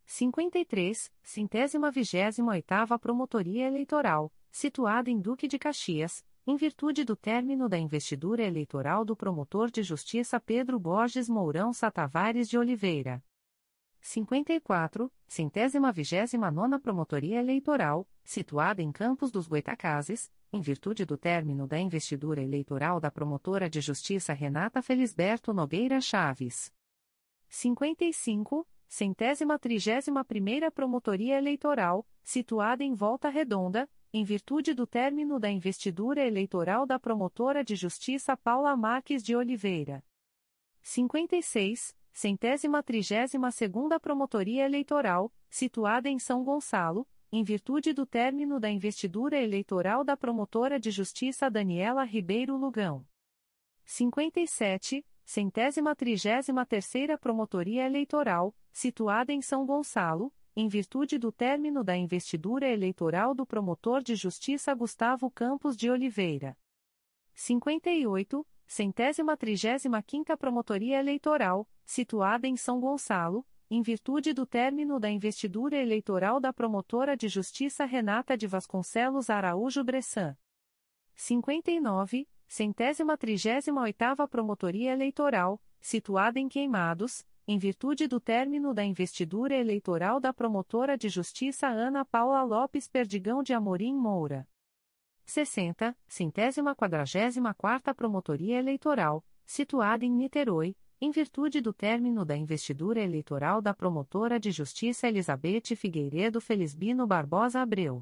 [0.06, 7.70] 53, centésima vigésima oitava Promotoria Eleitoral, situada em Duque de Caxias, em virtude do término
[7.70, 13.24] da investidura eleitoral do promotor de justiça Pedro Borges Mourão Satavares de Oliveira.
[14.02, 21.68] 54, centésima vigésima nona Promotoria Eleitoral, situada em Campos dos Goitacazes, em virtude do término
[21.68, 26.74] da investidura eleitoral da promotora de justiça Renata Felisberto Nogueira Chaves.
[27.48, 35.50] 55, centésima trigésima primeira Promotoria Eleitoral, situada em Volta Redonda, em virtude do término da
[35.50, 40.04] investidura eleitoral da promotora de justiça Paula Marques de Oliveira.
[40.82, 48.70] 56, centésima trigésima segunda Promotoria Eleitoral, situada em São Gonçalo, em virtude do término da
[48.70, 53.08] investidura eleitoral da promotora de justiça Daniela Ribeiro Lugão.
[53.86, 61.96] 57, centésima trigésima terceira Promotoria Eleitoral, situada em São Gonçalo, em virtude do término da
[61.96, 66.58] investidura eleitoral do promotor de justiça Gustavo Campos de Oliveira.
[67.34, 75.10] 58, centésima trigésima quinta Promotoria Eleitoral, situada em São Gonçalo, em virtude do término da
[75.10, 80.36] investidura eleitoral da promotora de justiça Renata de Vasconcelos Araújo Bressan.
[81.16, 89.54] 59, centésima trigésima oitava Promotoria Eleitoral, situada em Queimados, em virtude do término da investidura
[89.54, 94.48] eleitoral da promotora de justiça Ana Paula Lopes Perdigão de Amorim Moura.
[95.26, 103.02] 60, centésima quadragésima quarta Promotoria Eleitoral, situada em Niterói, em virtude do término da investidura
[103.02, 108.02] eleitoral da promotora de justiça Elizabeth Figueiredo Felisbino Barbosa Abreu.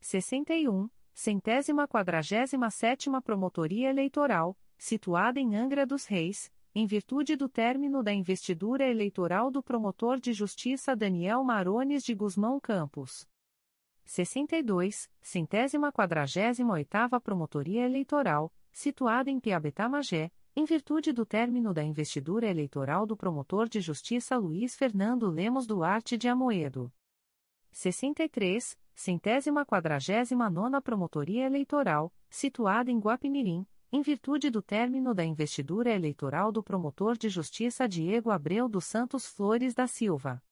[0.00, 8.02] 61, centésima quadragésima sétima Promotoria Eleitoral, situada em Angra dos Reis, em virtude do término
[8.02, 13.26] da investidura eleitoral do promotor de justiça Daniel Marones de Guzmão Campos.
[14.04, 21.82] 62, centésima quadragésima oitava Promotoria Eleitoral, situada em Piabetá Magé, em virtude do término da
[21.82, 26.92] investidura eleitoral do promotor de justiça Luiz Fernando Lemos Duarte de Amoedo.
[27.72, 33.66] 63, centésima quadragésima nona Promotoria Eleitoral, situada em Guapimirim,
[33.96, 39.26] em virtude do término da investidura eleitoral do promotor de justiça Diego Abreu dos Santos
[39.26, 40.42] Flores da Silva.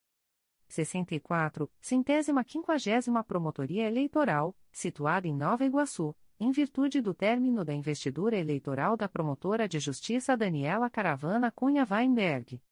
[0.66, 8.34] 64, centésima quinquagésima Promotoria Eleitoral, situada em Nova Iguaçu, em virtude do término da investidura
[8.34, 12.62] eleitoral da promotora de justiça Daniela Caravana Cunha Weinberg.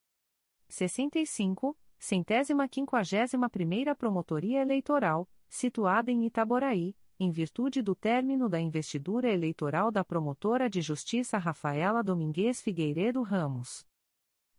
[0.70, 9.30] 65, centésima quinquagésima primeira Promotoria Eleitoral, situada em Itaboraí, em virtude do término da investidura
[9.30, 13.86] eleitoral da promotora de justiça Rafaela Domingues Figueiredo Ramos.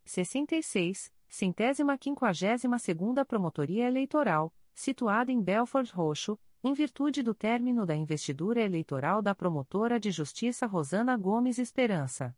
[0.04, 7.94] 66, centésima quinquagésima segunda Promotoria Eleitoral, situada em Belford Roxo, em virtude do término da
[7.94, 12.34] investidura eleitoral da promotora de justiça Rosana Gomes Esperança.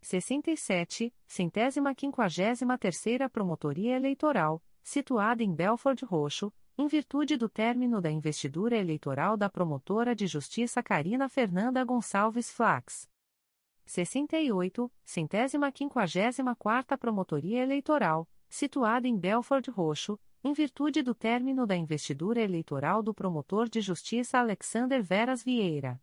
[0.00, 8.10] 67, centésima quinquagésima terceira Promotoria Eleitoral, situada em Belford Roxo, em virtude do término da
[8.10, 13.08] investidura eleitoral da promotora de justiça Carina Fernanda Gonçalves Flax.
[13.84, 21.76] 68, centésima quinquagésima quarta Promotoria Eleitoral, situada em Belford Roxo, em virtude do término da
[21.76, 26.00] investidura eleitoral do promotor de justiça Alexander Veras Vieira.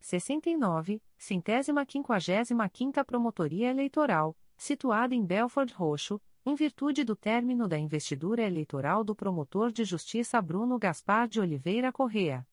[0.00, 7.78] 69, centésima quinquagésima quinta Promotoria Eleitoral, situada em Belford Roxo, em virtude do término da
[7.78, 12.46] investidura eleitoral do promotor de justiça Bruno Gaspar de Oliveira Correa.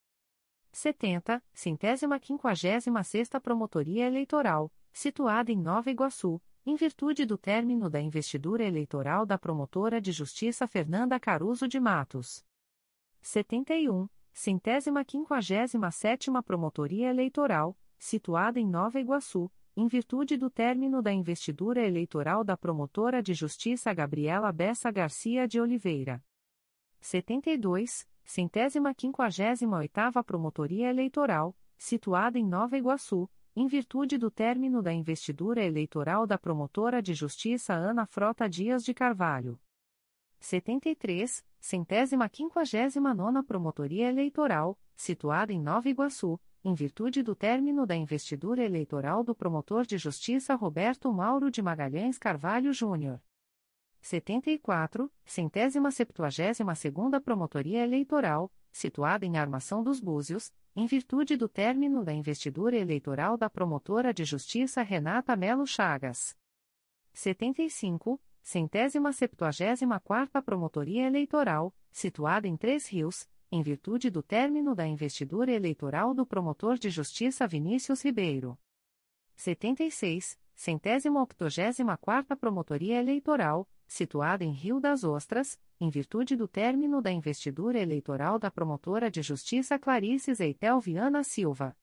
[0.72, 8.02] 70, centésima quinquagésima sexta Promotoria Eleitoral, situada em Nova Iguaçu, em virtude do término da
[8.02, 12.46] investidura eleitoral da promotora de justiça Fernanda Caruso de Matos.
[13.22, 21.14] 71, centésima quinquagésima sétima Promotoria Eleitoral, situada em Nova Iguaçu, em virtude do término da
[21.14, 26.20] investidura eleitoral da promotora de justiça Gabriela Bessa Garcia de Oliveira.
[27.00, 34.92] 72, centésima quinquagésima oitava Promotoria Eleitoral, situada em Nova Iguaçu, em virtude do término da
[34.92, 39.60] investidura eleitoral da promotora de justiça Ana Frota Dias de Carvalho.
[40.40, 47.96] 73, centésima quinquagésima nona Promotoria Eleitoral, situada em Nova Iguaçu, em virtude do término da
[47.96, 53.22] investidura eleitoral do promotor de justiça Roberto Mauro de Magalhães Carvalho Júnior.
[54.02, 62.04] 74, centésima septuagésima segunda Promotoria Eleitoral, situada em Armação dos Búzios, em virtude do término
[62.04, 66.36] da investidura eleitoral da promotora de justiça Renata Melo Chagas.
[67.14, 74.86] 75, centésima septuagésima quarta Promotoria Eleitoral, situada em Três Rios, em virtude do término da
[74.86, 78.58] investidura eleitoral do promotor de justiça Vinícius Ribeiro.
[79.36, 87.02] 76, centésima octogésima quarta Promotoria Eleitoral, situada em Rio das Ostras, em virtude do término
[87.02, 91.78] da investidura eleitoral da promotora de justiça Clarice Zeitel Viana Silva.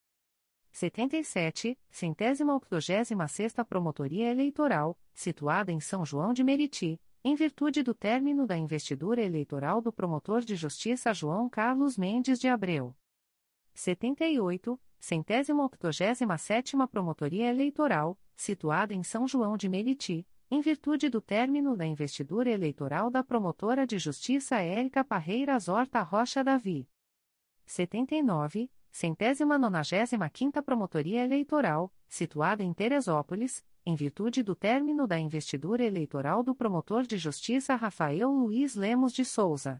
[0.71, 7.95] 77, centésima octogésima sexta Promotoria Eleitoral, situada em São João de Meriti, em virtude do
[7.95, 12.95] término da investidura eleitoral do promotor de justiça João Carlos Mendes de Abreu.
[13.73, 21.19] 78, centésima octogésima sétima Promotoria Eleitoral, situada em São João de Meriti, em virtude do
[21.19, 26.87] término da investidura eleitoral da promotora de justiça Érica Parreiras Horta Rocha Davi.
[27.65, 35.83] 79, centésima nonagésima quinta Promotoria Eleitoral, situada em Teresópolis, em virtude do término da investidura
[35.83, 39.79] eleitoral do promotor de justiça Rafael Luiz Lemos de Souza.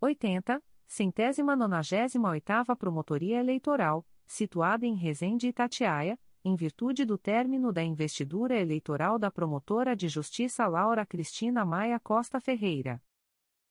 [0.00, 7.82] 80, centésima nonagésima oitava Promotoria Eleitoral, situada em Resende Itatiaia, em virtude do término da
[7.82, 13.02] investidura eleitoral da promotora de justiça Laura Cristina Maia Costa Ferreira.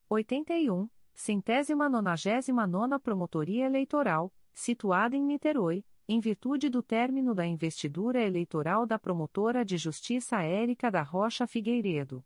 [0.09, 8.21] 81, centésima nonagésima nona Promotoria Eleitoral, situada em Niterói, em virtude do término da investidura
[8.21, 12.23] eleitoral da promotora de justiça Érica da Rocha Figueiredo.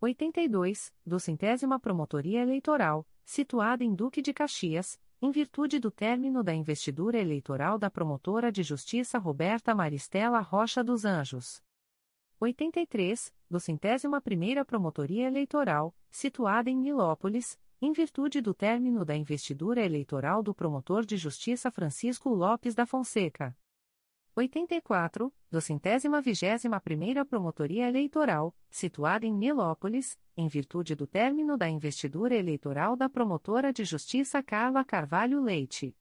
[0.00, 6.52] 82, do centésima Promotoria Eleitoral, situada em Duque de Caxias, em virtude do término da
[6.52, 11.62] investidura eleitoral da promotora de justiça Roberta Maristela Rocha dos Anjos.
[12.40, 19.84] 83, do centésima primeira Promotoria Eleitoral, situada em Nilópolis, em virtude do término da investidura
[19.84, 23.56] eleitoral do promotor de justiça Francisco Lopes da Fonseca.
[24.36, 31.68] 84, do centésima vigésima primeira Promotoria Eleitoral, situada em Nilópolis, em virtude do término da
[31.68, 35.92] investidura eleitoral da promotora de justiça Carla Carvalho Leite.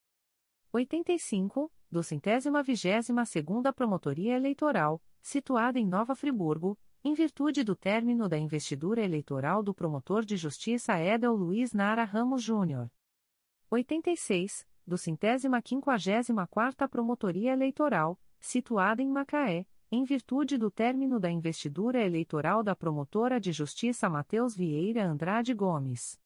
[0.72, 8.30] 85, do centésima vigésima segunda Promotoria Eleitoral, situada em Nova Friburgo, em virtude do término
[8.30, 12.92] da investidura eleitoral do promotor de justiça Edel Luiz Nara Ramos Júnior.
[13.72, 21.32] 86, do centésima quinquagésima quarta Promotoria Eleitoral, situada em Macaé, em virtude do término da
[21.32, 26.20] investidura eleitoral da promotora de justiça Matheus Vieira Andrade Gomes.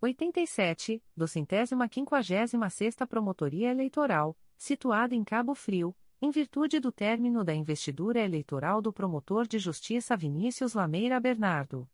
[0.00, 7.44] 87, do centésima quinquagésima sexta Promotoria Eleitoral, situada em Cabo Frio, em virtude do término
[7.44, 11.88] da investidura eleitoral do promotor de justiça Vinícius Lameira Bernardo.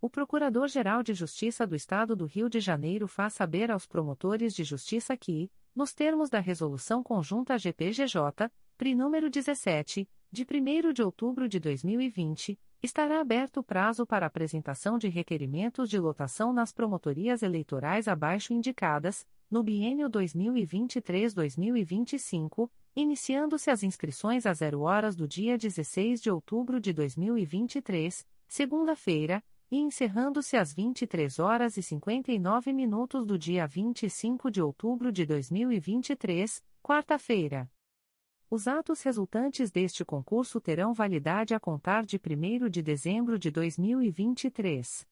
[0.00, 4.64] O Procurador-Geral de Justiça do Estado do Rio de Janeiro faz saber aos promotores de
[4.64, 11.48] justiça que, nos termos da Resolução Conjunta GPGJ, PRI número 17, de 1 de outubro
[11.48, 18.08] de 2020, Estará aberto o prazo para apresentação de requerimentos de lotação nas promotorias eleitorais
[18.08, 26.30] abaixo indicadas, no biênio 2023-2025, iniciando-se as inscrições a zero horas do dia 16 de
[26.30, 34.50] outubro de 2023, segunda-feira, e encerrando-se às 23 horas e 59 minutos do dia 25
[34.50, 37.70] de outubro de 2023, quarta-feira.
[38.50, 45.06] Os atos resultantes deste concurso terão validade a contar de 1 de dezembro de 2023.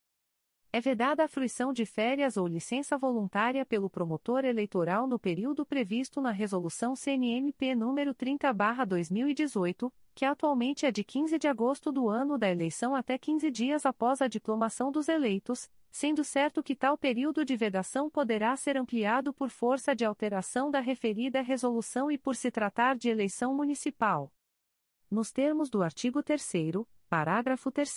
[0.71, 6.21] É vedada a fruição de férias ou licença voluntária pelo promotor eleitoral no período previsto
[6.21, 12.51] na Resolução CNMP nº 30-2018, que atualmente é de 15 de agosto do ano da
[12.51, 17.57] eleição até 15 dias após a diplomação dos eleitos, sendo certo que tal período de
[17.57, 22.95] vedação poderá ser ampliado por força de alteração da referida resolução e por se tratar
[22.95, 24.31] de eleição municipal.
[25.11, 26.53] Nos termos do artigo 3
[27.09, 27.89] parágrafo 3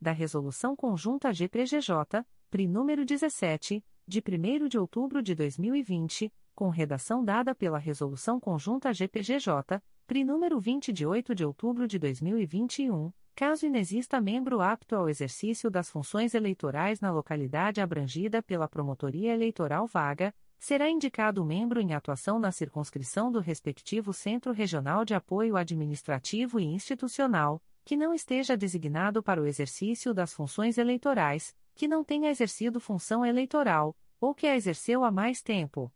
[0.00, 7.24] da Resolução Conjunta GPGJ, PRI número 17, de 1 de outubro de 2020, com redação
[7.24, 13.66] dada pela Resolução Conjunta GPGJ, PRI número 20 de 8 de outubro de 2021, Caso
[13.66, 20.34] inexista membro apto ao exercício das funções eleitorais na localidade abrangida pela promotoria eleitoral vaga,
[20.58, 26.64] será indicado membro em atuação na circunscrição do respectivo Centro Regional de Apoio Administrativo e
[26.64, 32.78] Institucional, que não esteja designado para o exercício das funções eleitorais, que não tenha exercido
[32.78, 35.90] função eleitoral, ou que a exerceu há mais tempo.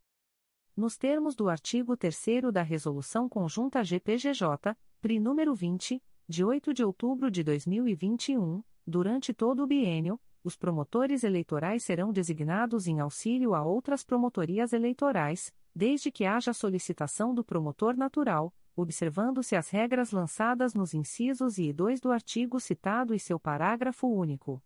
[0.77, 6.85] Nos termos do artigo 3 da Resolução Conjunta GPGJ, PRI número 20, de 8 de
[6.85, 13.63] outubro de 2021, Durante todo o biênio, os promotores eleitorais serão designados em auxílio a
[13.63, 20.93] outras promotorias eleitorais, desde que haja solicitação do promotor natural, observando-se as regras lançadas nos
[20.93, 24.63] incisos I e 2 do artigo citado e seu parágrafo único.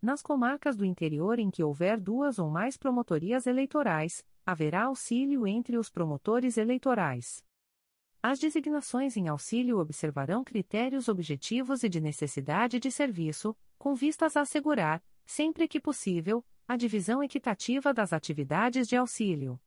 [0.00, 5.76] Nas comarcas do interior em que houver duas ou mais promotorias eleitorais, haverá auxílio entre
[5.76, 7.44] os promotores eleitorais.
[8.22, 14.40] As designações em auxílio observarão critérios objetivos e de necessidade de serviço, com vistas a
[14.40, 19.60] assegurar, sempre que possível, a divisão equitativa das atividades de auxílio.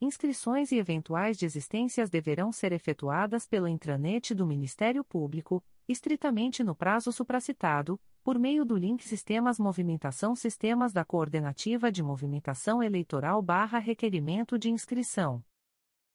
[0.00, 7.12] Inscrições e eventuais desistências deverão ser efetuadas pelo intranet do Ministério Público, estritamente no prazo
[7.12, 14.58] supracitado, por meio do link Sistemas Movimentação Sistemas da Coordenativa de Movimentação Eleitoral barra Requerimento
[14.58, 15.44] de Inscrição.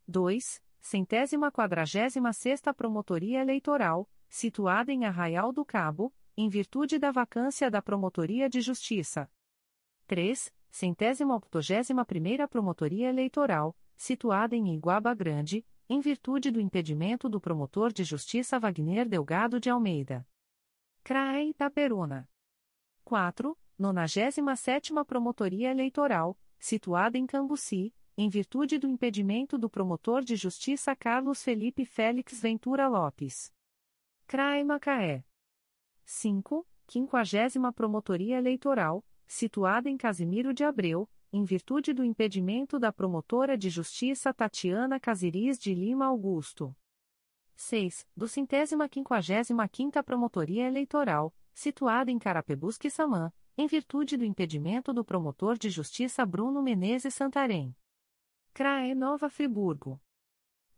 [0.07, 0.63] 2.
[0.79, 7.81] Centésima quadragésima sexta Promotoria Eleitoral, situada em Arraial do Cabo, em virtude da vacância da
[7.81, 9.29] Promotoria de Justiça.
[10.07, 10.53] 3.
[10.71, 17.91] Centésima octogésima primeira Promotoria Eleitoral, situada em Iguaba Grande, em virtude do impedimento do promotor
[17.91, 20.29] de justiça Wagner Delgado de Almeida.
[21.03, 22.29] CRAE Itaperuna.
[23.03, 23.59] 4.
[23.77, 31.43] 97 Promotoria Eleitoral, situada em Cambuci, em virtude do impedimento do promotor de justiça Carlos
[31.43, 33.53] Felipe Félix Ventura Lopes.
[34.27, 35.25] CRAE Macaé.
[36.05, 36.67] 5.
[36.87, 43.69] 50 Promotoria Eleitoral, situada em Casimiro de Abreu, em virtude do impedimento da promotora de
[43.69, 46.77] justiça Tatiana Casiris de Lima Augusto.
[47.57, 48.07] 6.
[48.17, 55.05] Do centésima quinquagésima quinta Promotoria Eleitoral, situada em Carapebus Samã, em virtude do impedimento do
[55.05, 57.75] promotor de justiça Bruno Menezes Santarém.
[58.53, 60.01] CRAE Nova Friburgo.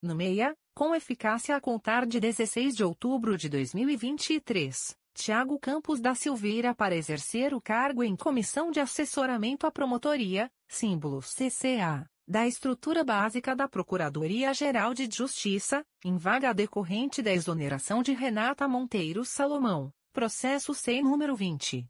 [0.00, 6.14] No MEIA, com eficácia a contar de 16 de outubro de 2023, Tiago Campos da
[6.14, 13.02] Silveira para exercer o cargo em Comissão de Assessoramento à Promotoria, símbolo CCA, da estrutura
[13.02, 20.72] básica da Procuradoria-Geral de Justiça, em vaga decorrente da exoneração de Renata Monteiro Salomão, processo
[20.74, 21.88] sem número 20.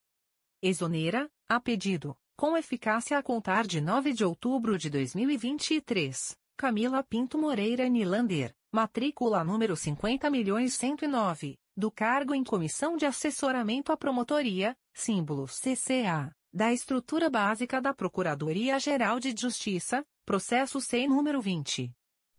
[0.62, 7.38] Exonera, a pedido, com eficácia a contar de 9 de outubro de 2023 Camila Pinto
[7.38, 16.36] Moreira Nilander, matrícula número 50.109, do cargo em Comissão de Assessoramento à Promotoria, símbolo CCA,
[16.52, 21.94] da Estrutura Básica da Procuradoria-Geral de Justiça, processo SEI número 20.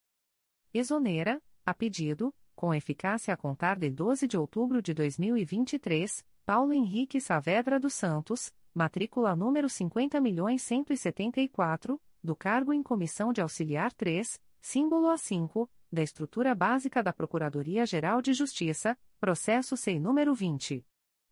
[0.74, 7.20] Exonera, a pedido, com eficácia a contar de 12 de outubro de 2023, Paulo Henrique
[7.20, 15.68] Saavedra dos Santos, matrícula número 50.174, do cargo em Comissão de Auxiliar 3, símbolo A5,
[15.92, 20.86] da Estrutura Básica da Procuradoria-Geral de Justiça, processo SEI número 20.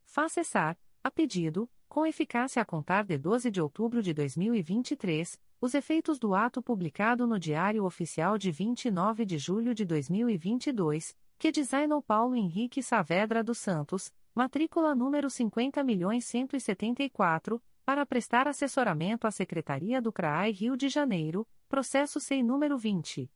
[0.07, 5.75] Faça cessar, a pedido, com eficácia a contar de 12 de outubro de 2023, os
[5.75, 12.01] efeitos do ato publicado no Diário Oficial de 29 de julho de 2022, que designou
[12.01, 20.53] Paulo Henrique Saavedra dos Santos, matrícula número 50.174, para prestar assessoramento à Secretaria do CRAI
[20.53, 23.31] Rio de Janeiro, processo SEI número 20.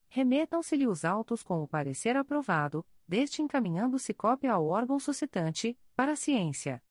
[0.07, 6.81] Remetam-se-lhe os autos com o parecer aprovado, deste encaminhando-se cópia ao órgão suscitante, para ciência.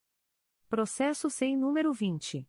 [0.73, 2.49] Processo sem número 20.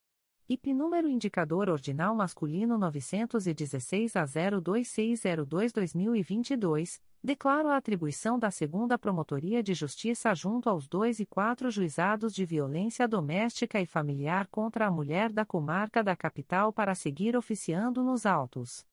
[0.49, 9.73] IP número indicador ordinal masculino 916 a 02602-2022, declaro a atribuição da segunda Promotoria de
[9.73, 15.31] Justiça junto aos dois e quatro juizados de violência doméstica e familiar contra a mulher
[15.31, 18.85] da comarca da capital para seguir oficiando nos autos.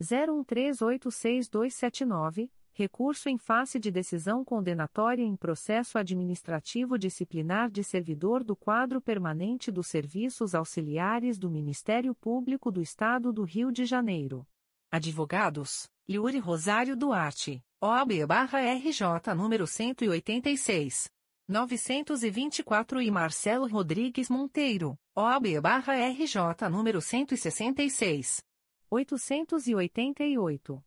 [0.01, 9.01] 01386279, recurso em face de decisão condenatória em processo administrativo disciplinar de servidor do quadro
[9.01, 14.47] permanente dos serviços auxiliares do Ministério Público do Estado do Rio de Janeiro.
[14.91, 17.63] Advogados, Yuri Rosário Duarte.
[17.83, 21.11] OAB-RJ número 186.
[21.47, 28.43] 924 e Marcelo Rodrigues Monteiro, OAB-RJ número 166.
[28.91, 30.83] 888.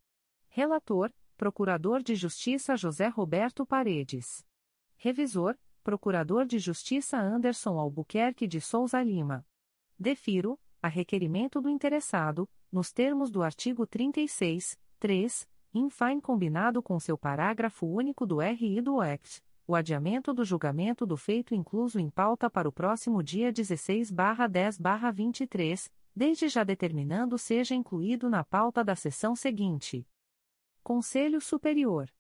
[0.50, 4.44] Relator, Procurador de Justiça José Roberto Paredes.
[4.98, 9.46] Revisor, Procurador de Justiça Anderson Albuquerque de Souza Lima.
[10.00, 17.18] Defiro, a requerimento do interessado, nos termos do artigo 36, 3, infine combinado com seu
[17.18, 22.52] parágrafo único do RI do Act, o adiamento do julgamento do feito incluso em pauta
[22.52, 30.08] para o próximo dia 16/10/23, desde já determinando seja incluído na pauta da sessão seguinte.
[30.84, 32.14] Conselho Superior.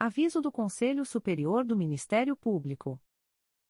[0.00, 2.98] Aviso do Conselho Superior do Ministério Público.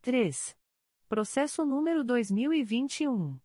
[0.00, 0.56] 3.
[1.08, 3.38] Processo número 2021.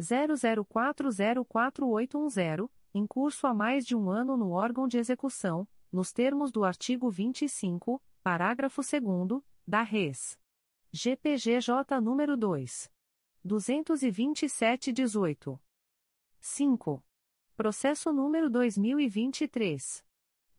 [0.00, 6.64] 00404810, em curso há mais de um ano no órgão de execução, nos termos do
[6.64, 10.38] artigo 25, parágrafo 2 da Res.
[10.92, 12.95] GPGJ nº 2.
[13.46, 15.58] 22718.
[16.40, 17.02] 5.
[17.56, 20.04] Processo número 2023.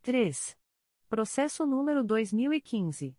[0.00, 0.56] 3.
[1.10, 3.14] Processo número 2015.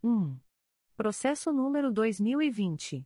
[0.00, 0.38] 1.
[0.96, 3.04] Processo número 2020.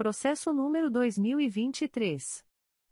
[0.00, 2.42] Processo número 2023.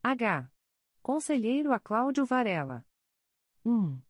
[0.02, 0.50] H.
[1.02, 2.82] Conselheiro a Cláudio Varela.
[3.66, 4.00] 1.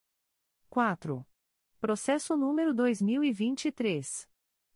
[0.70, 1.26] 4.
[1.80, 4.28] Processo número 2023.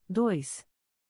[0.07, 0.67] 2.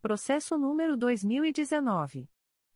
[0.00, 2.30] Processo número 2019.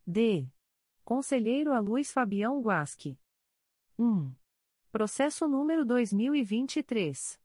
[0.05, 0.47] D.
[1.03, 3.17] Conselheiro a Luiz Fabião Guasque.
[3.97, 4.31] 1.
[4.91, 7.39] Processo número 2023.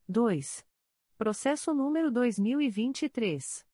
[0.09, 0.65] 2.
[1.15, 3.69] Processo número 2023.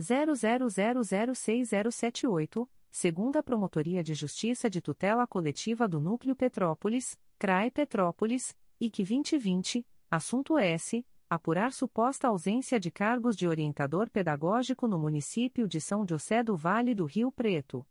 [0.00, 9.86] 00006078, segunda Promotoria de Justiça de Tutela Coletiva do Núcleo Petrópolis, CRAE Petrópolis, IC 2020,
[10.10, 16.42] assunto S apurar suposta ausência de cargos de orientador pedagógico no município de São José
[16.42, 17.86] do Vale do Rio Preto.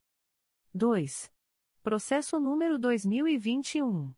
[0.74, 1.32] 2.
[1.84, 4.12] Processo número 2021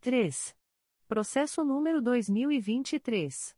[0.00, 0.63] 3
[1.06, 3.54] processo número dois mil e vinte três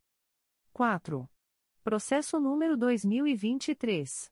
[0.72, 1.30] 4.
[1.88, 4.30] Processo número 2023.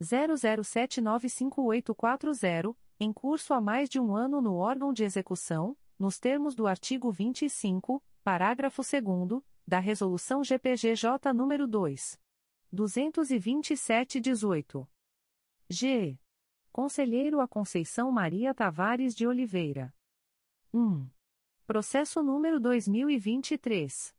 [0.00, 6.66] 00795840, em curso há mais de um ano no órgão de execução, nos termos do
[6.66, 12.18] artigo 25, parágrafo 2 da Resolução GPGJ nº 2.
[12.74, 14.88] 227-18.
[15.68, 16.18] G.
[16.72, 19.94] Conselheiro a Conceição Maria Tavares de Oliveira.
[20.72, 21.06] 1.
[21.66, 24.14] Processo número 2023.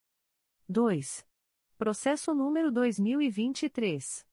[0.69, 1.26] 2.
[1.77, 4.25] Processo número 2023.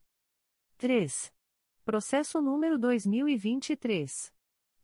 [0.78, 1.34] 3.
[1.84, 4.32] Processo número 2023.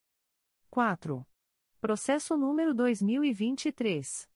[0.70, 1.26] 4.
[1.80, 4.28] Processo número 2023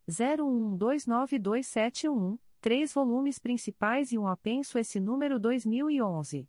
[0.09, 6.47] 01129271, três volumes principais e um apenso esse número 2011.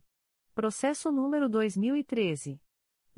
[0.55, 2.59] Processo número 2013.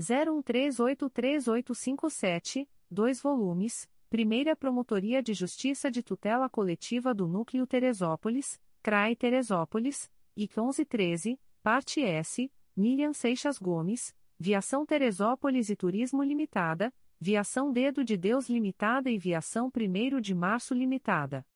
[0.00, 10.10] 01383857, 2 volumes, Primeira Promotoria de Justiça de Tutela Coletiva do Núcleo Teresópolis, CRAI Teresópolis,
[10.36, 18.16] IC 1113, Parte S, Miriam Seixas Gomes, Viação Teresópolis e Turismo Limitada, Viação Dedo de
[18.16, 21.46] Deus Limitada e Viação 1 de Março Limitada.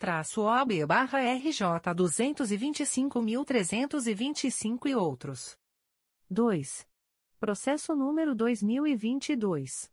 [0.88, 5.58] barra RJ 225.325 e outros.
[6.30, 6.88] 2.
[7.38, 9.92] Processo número 2022.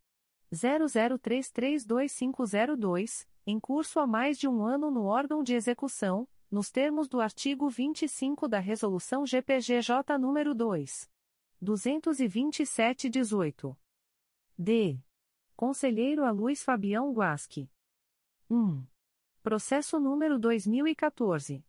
[0.52, 7.20] 00332502 em curso há mais de um ano no órgão de execução, nos termos do
[7.20, 11.08] artigo 25 da Resolução GPGJ nº 2.
[11.62, 13.76] 227-18.
[14.58, 14.98] D.
[15.54, 17.70] Conselheiro a Luiz Fabião Guasque.
[18.50, 18.82] 1.
[19.42, 21.62] Processo número 2014.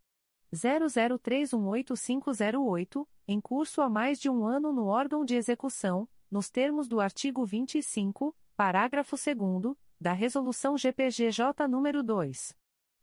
[0.54, 7.00] 00318508, em curso há mais de um ano no órgão de execução, nos termos do
[7.00, 12.59] artigo 25, parágrafo 2 da Resolução GPGJ nº 2.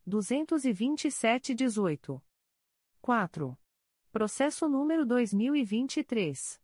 [0.08, 2.22] 227-18.
[3.02, 3.58] 4.
[4.12, 6.62] Processo número 2023.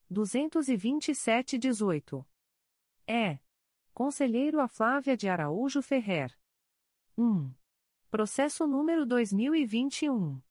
[0.10, 2.28] 22718.
[3.08, 3.40] É.
[3.94, 6.38] Conselheiro a Flávia de Araújo Ferrer.
[7.18, 7.54] 1.
[8.12, 10.46] Processo número 2021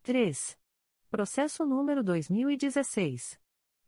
[0.04, 0.56] 3.
[1.10, 3.40] Processo número 2016.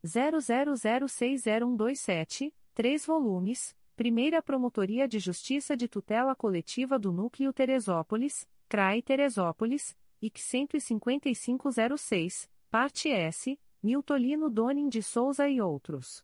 [0.05, 9.97] 00060127, 3 volumes, Primeira Promotoria de Justiça de Tutela Coletiva do Núcleo Teresópolis, CRAI Teresópolis,
[10.21, 16.21] IC 15506, parte S, Miltolino Donin de Souza e outros.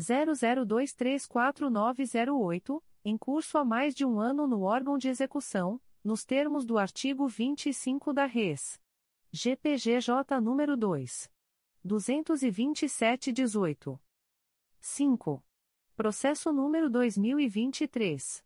[0.00, 6.76] 00234908, em curso há mais de um ano no órgão de execução, nos termos do
[6.76, 8.78] artigo 25 da Res.
[9.32, 11.30] GPGJ número 2.
[11.82, 13.98] 22718.
[14.80, 15.42] 5.
[15.96, 18.44] Processo número 2023.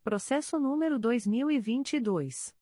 [0.04, 2.54] Processo número 2022.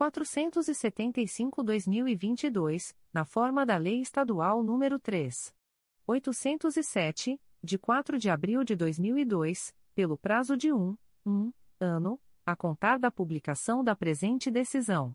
[0.00, 5.54] 475/2022, na forma da Lei Estadual nº 3.
[6.06, 10.96] 807, de 4 de abril de 2002, pelo prazo de 1,
[11.26, 15.14] 1 ano, a contar da publicação da presente decisão.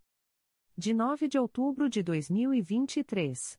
[0.77, 3.57] De 9 de outubro de 2023.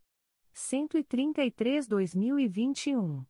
[0.53, 3.25] 133/2021.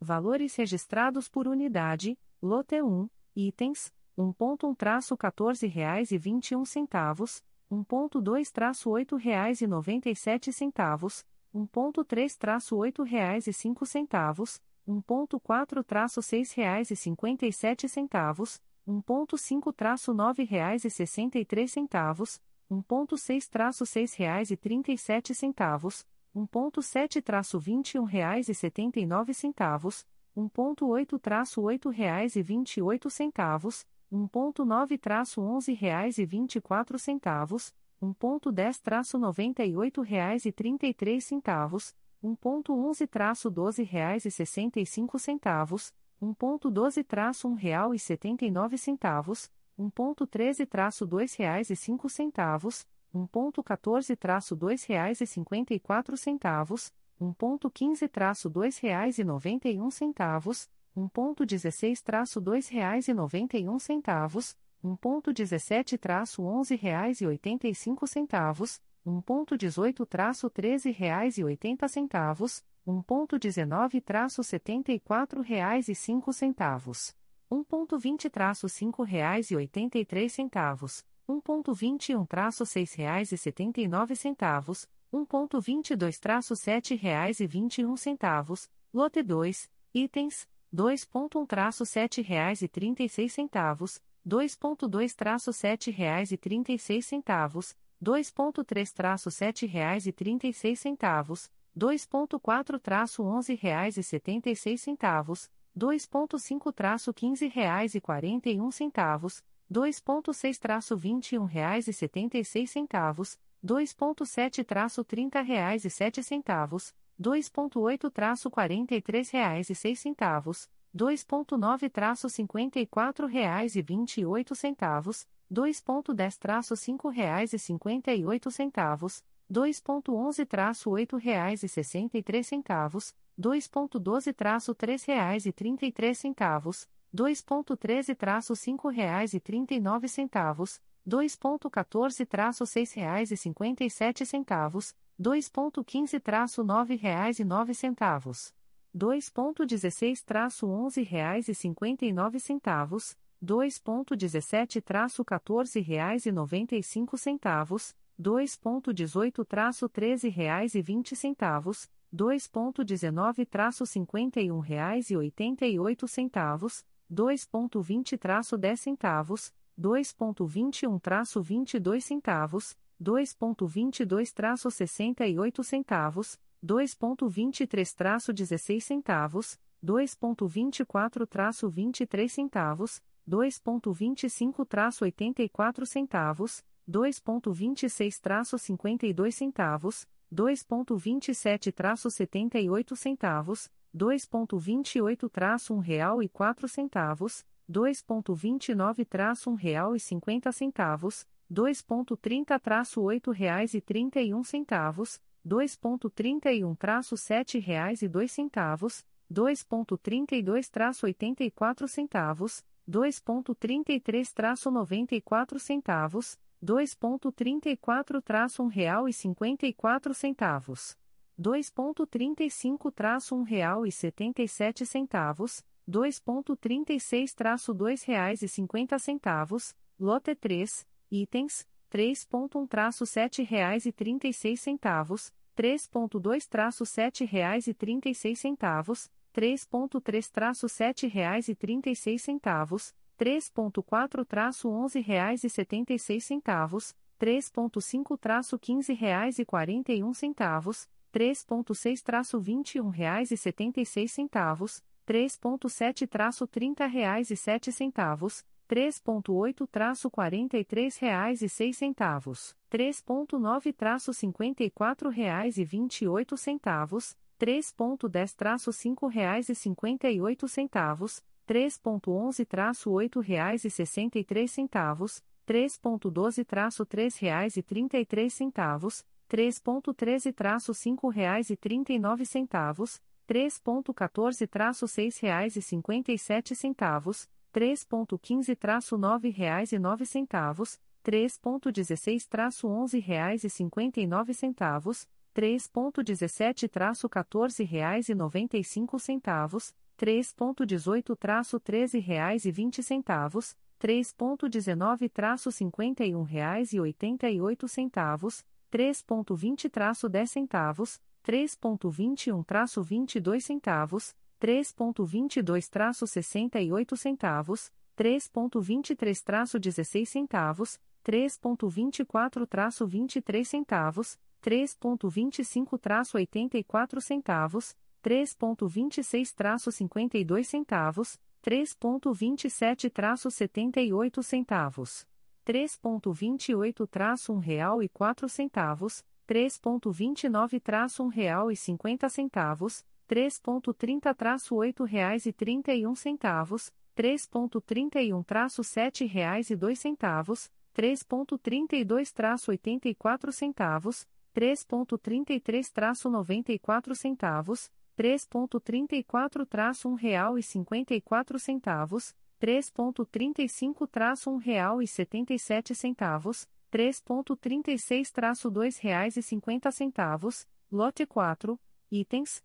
[0.00, 9.66] Valores registrados por unidade: lote 1, itens 1.1-14 reais e 21 centavos, 1.2-8 reais e
[9.66, 11.24] 97 centavos,
[11.54, 22.40] 1.3-8 reais e 5 centavos, 1.4-6 reais e 57 centavos, 1.5-9 reais e 63 centavos,
[22.70, 30.06] 1.6-6 reais e 37 centavos, 1.7-21 reais e 79 centavos,
[30.36, 37.72] 1.8-8 reais e 28 centavos, 1.9-11 reais e 24 centavos,
[38.02, 45.92] 1.10-98 reais e 33 centavos, 1.11-12 reais e 65 centavos,
[46.22, 56.90] 1.12-1 real e 79 centavos, 1.13-2 reais e 5 centavos, 1.14-2 reais e 54 centavos,
[57.20, 68.80] 1.15-2 reais e 91 centavos, 1.16-2 reais e 91 centavos, 1.17-11 reais e 85 centavos,
[69.06, 77.14] 1.18-13 reais e 80 centavos, 1.19-74 reais e 5 centavos,
[77.50, 88.70] 1.20-5 reais e 83 centavos, 1.21-6 reais e 79 centavos, 1.22-7 reais e 21 centavos,
[88.92, 100.06] lote 2, itens 2.1-7 reais e 36 centavos, 2.2-7 reais e 36 centavos, 2.3-7 reais
[100.06, 111.88] e 36 centavos, 2.4-11 reais e 76 centavos, 2.5-15 reais e 41 centavos, 2.6-21 reais
[111.88, 123.74] e 76 centavos, 2.7-30 reais e 7 centavos, 2.8-43 reais e 6 centavos, 2.9-54 reais
[123.76, 135.44] e 28 centavos, 2.10-5 reais e 58 centavos, 2.11-8 reais e 63 centavos, 2.12-3 reais
[135.46, 147.38] e 33 centavos, 2.13-5 reais e 39 centavos, 2.14-6 reais e 57 centavos, 2.15-9 reais
[147.38, 148.54] e 9 centavos.
[148.94, 153.14] 2.16-11 reais e 59 centavos,
[153.44, 166.82] 2.17-14 reais e 95 centavos, 2.18-13 reais e 20 centavos, 2.19-51 reais e 88 centavos,
[167.12, 192.96] 2.20-10 centavos, 2.21-22 centavos, 2.22-68 centavos, 2.23-16 centavos, 2.24-23 centavos, 2.25-84 centavos, 2.26-52 centavos, 2.27-78
[192.96, 204.42] centavos, 2.28-1 real e 4 centavos, 2.29-1 real e 50 centavos, 2.30-8 reais e 31
[204.42, 220.96] centavos, 2.31-7 reais e 2 centavos, 2.32-84 centavos, 2.33-94 centavos, 2.34-1 real e 54 centavos,
[221.38, 230.84] 2.35-1 real e 77 centavos, 2.36-2 reais e 50 centavos, lote 3,
[231.22, 242.22] itens, 3.1-7 reais e 36 centavos, 3.2-7 reais e 36 centavos, 3.3-7 reais e 36
[242.22, 254.10] centavos, 3.4-11 reais e 76 centavos, 3.5-15 reais e 41 centavos, 3.6-21 reais e 76
[254.12, 266.36] centavos, 3.7-30 reais e 7 centavos, 3.8-43 reais e 6 centavos, 3.9-54 reais e 28
[266.36, 278.32] centavos, 3.10-5 reais e 58 centavos, 3.11-8 reais e 63 centavos, 3.12-3 reais e 33
[278.32, 290.04] centavos, 3.13-5 reais e 39 centavos, 3.14-6 reais e 57 centavos, 3.15-9 reais e 9
[290.04, 302.82] centavos, 3.16-11 reais e 59 centavos, 3.17-14 reais e 95 centavos, 3.18-13 reais e 20
[302.82, 323.44] centavos, 3.19-51 reais e 88 centavos, 3.20-10 centavos, 3.21-22 centavos, 3.22-68 centavos, 3.23-16 centavos, 3.24-23
[323.44, 335.06] centavos, 3.25-84 centavos, 3.26-52 centavos, 3.27-78 centavos,
[335.46, 346.72] 3.28-1 real e 4 centavos, 3.29-1 real e 50 centavos, 3.30-8 reais e 31 centavos,
[346.96, 364.38] 3.31-7 reais e 2 centavos, 3.32-84 centavos, 3.33-94 centavos, 3.34-1 real e 54 centavos, 3.35-1
[364.38, 371.58] real e 77 centavos, 3.36-2 reais e 50 centavos, lote 4,
[371.90, 372.44] itens,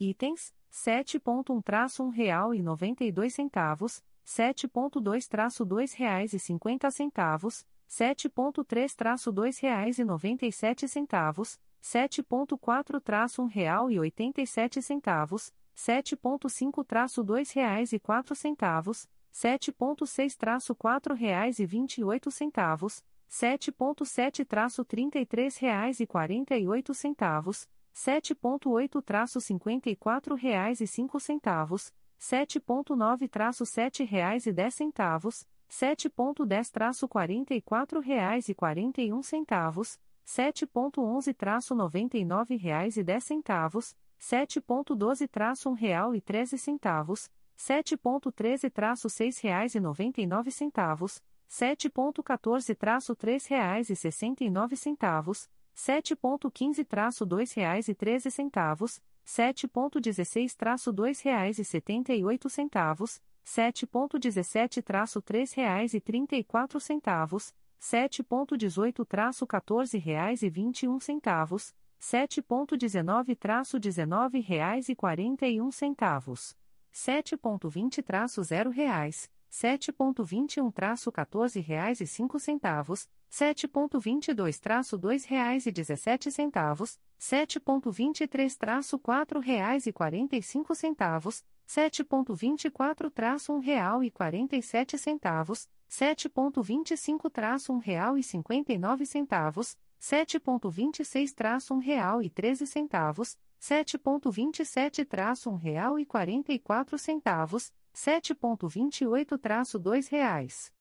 [0.00, 9.98] Itens, 7.1-1 real e noventa e dois centavos, 7.2-2 reais e cinquenta centavos, 7.3-2 reais
[9.98, 17.98] e noventa e sete centavos, 7.4-1 real e oitenta e sete centavos, 7.5-2 reais e
[17.98, 19.08] quatro centavos,
[19.38, 30.34] 7.6-4 reais e vinte e oito centavos, 7.7-33 reais e quarenta e oito centavos, 7.8-54
[30.34, 39.22] reais e cinco centavos, 7.9-7 reais e dez centavos, 7.10-44 reais e quarenta e um
[39.22, 50.22] centavos, 7.11-99 reais e dez centavos, 7.12-1 real e treze centavos, 7.13-6 reais e noventa
[50.22, 59.02] e nove centavos, 7.14-3 reais e sessenta e nove centavos, 7.15-2 reais e treze centavos,
[59.26, 70.00] 7.16-2 reais e setenta e oito centavos, 7.17-3 reais e trinta e quatro centavos, 7.18-14
[70.00, 76.56] reais e vinte e um centavos, 7.19-19 reais e quarenta e um centavos,
[76.98, 89.92] 7.20-0 reais, 7.21-14 reais e cinco centavos, 7.22-2 reais e dezessete centavos, 7.23-4 reais e
[89.92, 98.72] quarenta e cinco centavos, 7.24-1 real e quarenta e sete centavos, 7.25-1 real e cinquenta
[98.72, 107.72] e nove centavos, 7.26-1 real e treze centavos, 7.27-1 real e quarenta e quatro centavos,
[107.94, 110.72] 7.28-2 reais.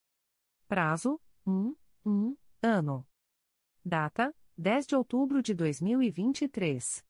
[0.68, 1.76] Prazo, 1,
[2.06, 3.06] 1, ano.
[3.84, 7.06] Data, 10 de outubro de 2023.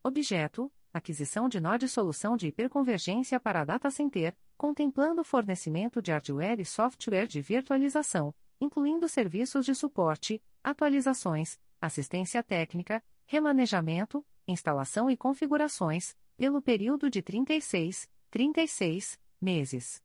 [0.00, 6.60] Objeto: aquisição de nó de solução de hiperconvergência para data center, contemplando fornecimento de hardware
[6.60, 16.14] e software de virtualização, incluindo serviços de suporte, atualizações, assistência técnica, remanejamento, instalação e configurações,
[16.36, 20.02] pelo período de 36, 36 meses.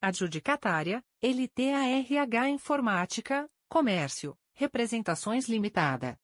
[0.00, 6.18] Adjudicatária: LTARH Informática, Comércio, Representações Limitada.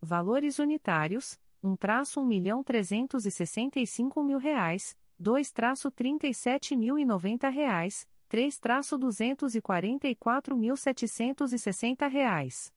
[0.00, 7.48] Valores unitários: 1 traço 1 milhão 365 mil reais, 2 traço 37 mil e 90
[7.48, 12.72] reais, 3 traço 244 mil 760 reais.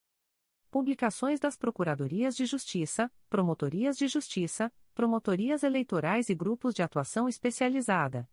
[0.72, 4.72] Publicações das Procuradorias de Justiça, Promotorias de Justiça,
[5.02, 8.30] Promotorias Eleitorais e Grupos de Atuação Especializada.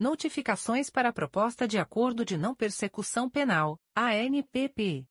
[0.00, 5.06] Notificações para a Proposta de Acordo de Não Persecução Penal, ANPP.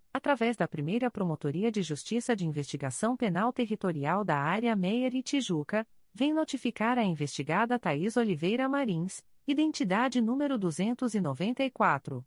[0.13, 5.87] através da primeira Promotoria de Justiça de Investigação Penal Territorial da Área Meier e Tijuca,
[6.13, 12.25] vem notificar a investigada Thais Oliveira Marins, identidade número 294.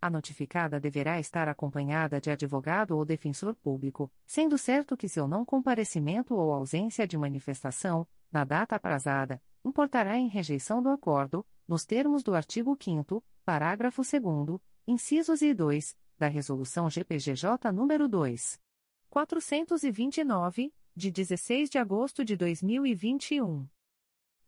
[0.00, 5.44] A notificada deverá estar acompanhada de advogado ou defensor público, sendo certo que seu não
[5.44, 12.24] comparecimento ou ausência de manifestação, na data aprazada, importará em rejeição do acordo, nos termos
[12.24, 14.58] do artigo 5 parágrafo 2
[14.88, 18.60] incisos e 2, da Resolução GPGJ nº 2.
[19.08, 23.68] 429, de 16 de agosto de 2021.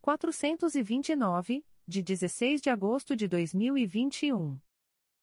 [0.00, 4.58] 429, de 16 de agosto de 2021.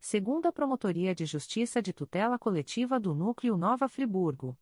[0.00, 4.58] Segunda Promotoria de Justiça de Tutela Coletiva do Núcleo Nova Friburgo.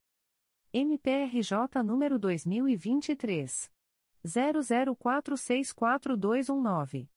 [0.71, 3.71] MPRJ número 2023.
[4.23, 7.09] 00464219.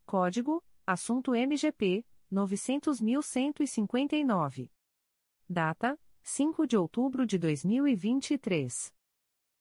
[0.06, 4.70] Código: Assunto MGP 900.159.
[5.50, 8.94] Data: 5 de outubro de 2023.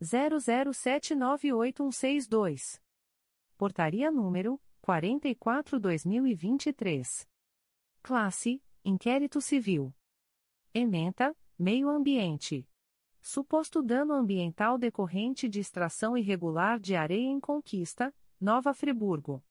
[0.00, 2.80] 00798162.
[3.58, 7.26] Portaria número 44-2023.
[8.02, 9.94] Classe Inquérito Civil.
[10.74, 12.68] Ementa, Meio Ambiente.
[13.22, 19.42] Suposto dano ambiental decorrente de extração irregular de areia em Conquista, Nova Friburgo.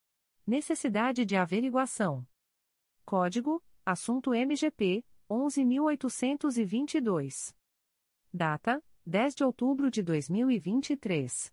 [0.46, 2.28] Necessidade de averiguação.
[3.04, 7.56] Código: Assunto MGP 11822.
[8.32, 11.52] Data: 10 de outubro de 2023.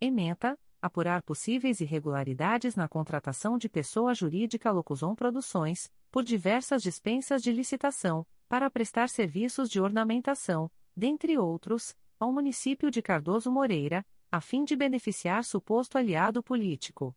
[0.00, 7.50] Ementa, apurar possíveis irregularidades na contratação de pessoa jurídica Locuzon Produções, por diversas dispensas de
[7.50, 14.62] licitação, para prestar serviços de ornamentação, dentre outros, ao município de Cardoso Moreira, a fim
[14.62, 17.16] de beneficiar suposto aliado político.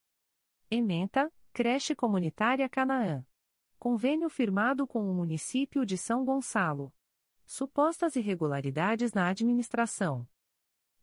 [0.70, 3.24] Ementa: Creche Comunitária Canaã.
[3.78, 6.92] Convênio firmado com o município de São Gonçalo.
[7.46, 10.28] Supostas irregularidades na administração.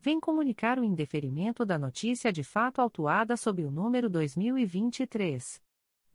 [0.00, 5.60] vem comunicar o indeferimento da notícia de fato autuada sob o número 2023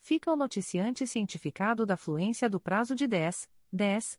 [0.00, 4.18] Fica o noticiante cientificado da fluência do prazo de 10, 10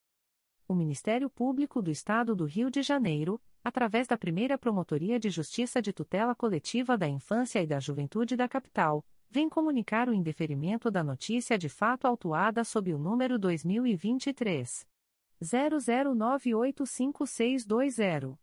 [0.71, 5.81] O Ministério Público do Estado do Rio de Janeiro, através da primeira Promotoria de Justiça
[5.81, 11.03] de Tutela Coletiva da Infância e da Juventude da Capital, vem comunicar o indeferimento da
[11.03, 14.87] notícia de fato autuada sob o número 2023
[15.43, 18.37] 00985620.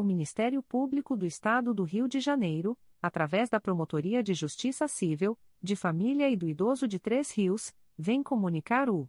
[0.00, 5.38] o Ministério Público do Estado do Rio de Janeiro, através da Promotoria de Justiça Civil,
[5.62, 9.06] de Família e do Idoso de Três Rios, vem comunicar o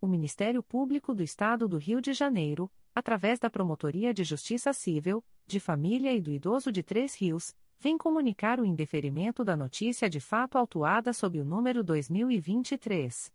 [0.00, 5.24] O Ministério Público do Estado do Rio de Janeiro, através da Promotoria de Justiça Civil,
[5.46, 10.20] de Família e do Idoso de Três Rios, vem comunicar o indeferimento da notícia de
[10.20, 13.34] fato autuada sob o número 2023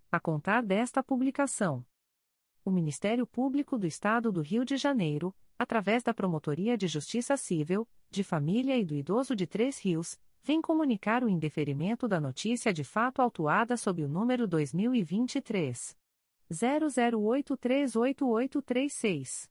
[0.11, 1.83] a contar desta publicação.
[2.65, 7.87] O Ministério Público do Estado do Rio de Janeiro, através da Promotoria de Justiça Civil,
[8.09, 12.83] de Família e do Idoso de Três Rios, vem comunicar o indeferimento da notícia de
[12.83, 15.95] fato autuada sob o número 2023
[16.51, 19.50] 00838836.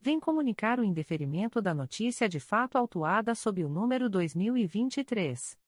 [0.00, 5.58] vem comunicar o indeferimento da notícia de fato autuada sob o número 2023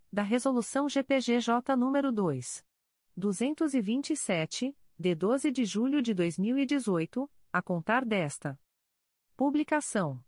[0.11, 2.65] da Resolução GPGJ nº 2.
[3.15, 8.59] 227, de 12 de julho de 2018, a contar desta
[9.37, 10.21] publicação.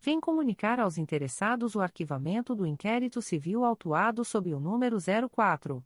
[0.00, 5.84] vem comunicar aos interessados o arquivamento do inquérito civil autuado sob o número 04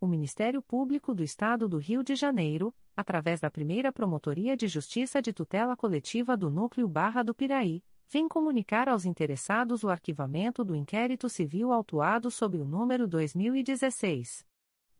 [0.00, 5.20] O Ministério Público do Estado do Rio de Janeiro, através da primeira Promotoria de Justiça
[5.20, 10.76] de Tutela Coletiva do Núcleo Barra do Piraí, vem comunicar aos interessados o arquivamento do
[10.76, 14.46] inquérito civil autuado sob o número 2016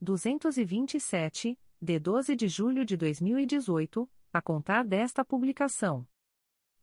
[0.00, 6.06] 227, de 12 de julho de 2018, a contar desta publicação.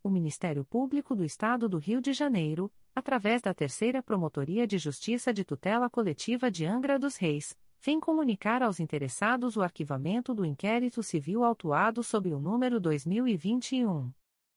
[0.03, 5.33] O Ministério Público do Estado do Rio de Janeiro, através da Terceira Promotoria de Justiça
[5.33, 11.01] de Tutela Coletiva de Angra dos Reis, vem comunicar aos interessados o arquivamento do inquérito
[11.01, 14.11] civil autuado sob o número 2021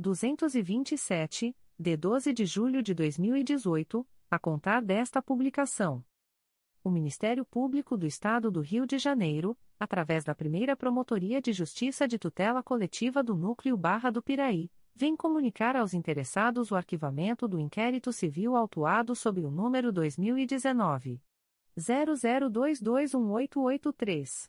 [0.00, 6.04] 227, de 12 de julho de 2018, a contar desta publicação.
[6.84, 12.06] O Ministério Público do Estado do Rio de Janeiro, através da primeira Promotoria de Justiça
[12.06, 17.58] de Tutela Coletiva do Núcleo Barra do Piraí, vem comunicar aos interessados o arquivamento do
[17.58, 21.20] inquérito civil autuado sob o número 2019
[21.76, 24.48] 00221883.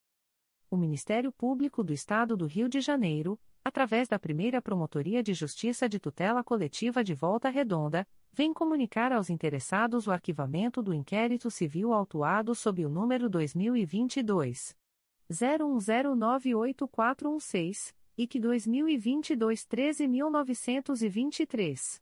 [0.71, 5.89] O Ministério Público do Estado do Rio de Janeiro, através da primeira Promotoria de Justiça
[5.89, 11.91] de Tutela Coletiva de Volta Redonda, vem comunicar aos interessados o arquivamento do inquérito civil
[11.91, 14.73] autuado sob o número 2022
[15.29, 22.01] 01098416 e que 2022 13923.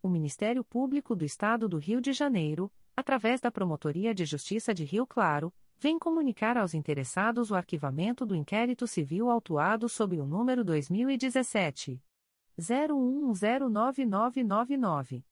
[0.00, 4.84] O Ministério Público do Estado do Rio de Janeiro, através da Promotoria de Justiça de
[4.84, 10.64] Rio Claro, vem comunicar aos interessados o arquivamento do inquérito civil autuado sob o número
[10.64, 12.00] 2017
[12.58, 15.24] 01109999.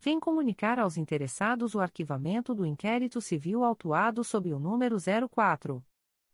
[0.00, 5.82] vem comunicar aos interessados o arquivamento do inquérito civil autuado sob o número 04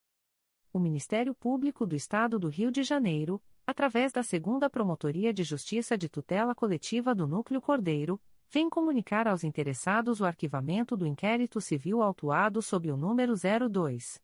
[0.73, 5.97] O Ministério Público do Estado do Rio de Janeiro, através da Segunda Promotoria de Justiça
[5.97, 8.17] de Tutela Coletiva do Núcleo Cordeiro,
[8.49, 14.21] vem comunicar aos interessados o arquivamento do inquérito civil autuado sob o número 02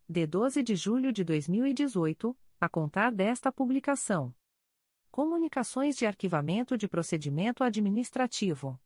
[0.11, 4.35] de 12 de julho de 2018, a contar desta publicação.
[5.09, 8.77] Comunicações de arquivamento de procedimento administrativo.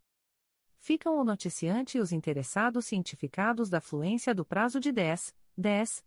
[0.81, 6.07] Ficam o noticiante e os interessados cientificados da fluência do prazo de 10, 10